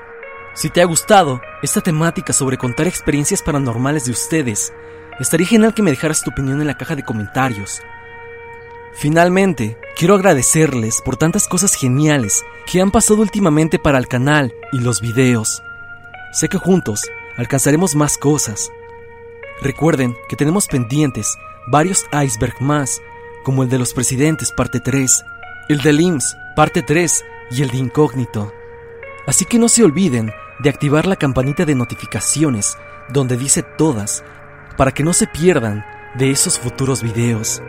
Si 0.54 0.70
te 0.70 0.82
ha 0.82 0.86
gustado 0.86 1.40
esta 1.62 1.80
temática 1.80 2.34
sobre 2.34 2.58
contar 2.58 2.86
experiencias 2.86 3.42
paranormales 3.42 4.04
de 4.04 4.12
ustedes, 4.12 4.74
estaría 5.18 5.48
genial 5.48 5.74
que 5.74 5.82
me 5.82 5.92
dejaras 5.92 6.22
tu 6.22 6.32
opinión 6.32 6.60
en 6.60 6.68
la 6.68 6.76
caja 6.76 6.98
de 6.98 7.04
comentarios. 7.04 7.82
Finalmente, 8.96 9.78
quiero 9.96 10.16
agradecerles 10.16 11.02
por 11.02 11.16
tantas 11.16 11.48
cosas 11.48 11.74
geniales 11.74 12.44
que 12.70 12.82
han 12.82 12.92
pasado 12.92 13.22
últimamente 13.22 13.80
para 13.80 13.98
el 13.98 14.10
canal 14.10 14.54
y 14.74 14.80
los 14.80 15.00
videos. 15.00 15.64
Sé 16.34 16.50
que 16.50 16.58
juntos 16.58 17.04
alcanzaremos 17.38 17.96
más 17.96 18.18
cosas. 18.18 18.70
Recuerden 19.62 20.18
que 20.28 20.36
tenemos 20.36 20.68
pendientes 20.68 21.38
varios 21.68 22.06
iceberg 22.12 22.62
más, 22.62 23.02
como 23.44 23.64
el 23.64 23.70
de 23.70 23.78
los 23.78 23.94
presidentes 23.94 24.52
parte 24.52 24.80
3, 24.80 25.24
el 25.70 25.82
de 25.82 25.92
IMSS 25.92 26.36
parte 26.56 26.82
3 26.82 27.24
y 27.52 27.62
el 27.62 27.70
de 27.70 27.78
incógnito. 27.78 28.52
Así 29.28 29.46
que 29.46 29.60
no 29.60 29.70
se 29.70 29.84
olviden 29.84 30.32
de 30.60 30.70
activar 30.70 31.06
la 31.06 31.18
campanita 31.18 31.66
de 31.66 31.76
notificaciones 31.76 32.78
donde 33.10 33.38
dice 33.38 33.64
todas 33.64 34.24
para 34.76 34.92
que 34.92 35.04
no 35.04 35.14
se 35.14 35.28
pierdan 35.28 35.86
de 36.16 36.32
esos 36.32 36.58
futuros 36.58 37.04
videos. 37.04 37.62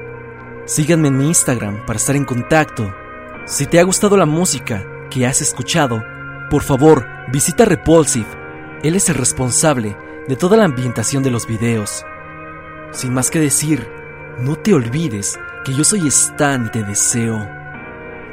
Síganme 0.65 1.09
en 1.09 1.19
mi 1.19 1.27
Instagram 1.27 1.85
para 1.87 1.99
estar 1.99 2.17
en 2.17 2.25
contacto. 2.25 2.95
Si 3.47 3.67
te 3.67 3.81
ha 3.81 3.83
gustado 3.83 4.17
la 4.17 4.27
música 4.27 4.85
que 5.11 5.27
has 5.27 5.41
escuchado, 5.41 6.03
por 6.51 6.63
favor 6.63 7.07
visita 7.33 7.65
Repulsive. 7.65 8.27
Él 8.83 8.95
es 8.95 9.09
el 9.09 9.17
responsable 9.17 9.97
de 10.29 10.37
toda 10.37 10.57
la 10.57 10.65
ambientación 10.65 11.23
de 11.23 11.31
los 11.31 11.47
videos. 11.47 12.05
Sin 12.93 13.15
más 13.15 13.31
que 13.31 13.41
decir, 13.41 13.87
no 14.39 14.57
te 14.57 14.75
olvides 14.75 15.39
que 15.65 15.75
yo 15.75 15.85
soy 15.85 16.09
Stan 16.09 16.67
y 16.67 16.71
te 16.71 16.83
deseo 16.83 17.49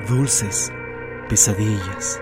dulces 0.08 0.72
pesadillas. 1.28 2.22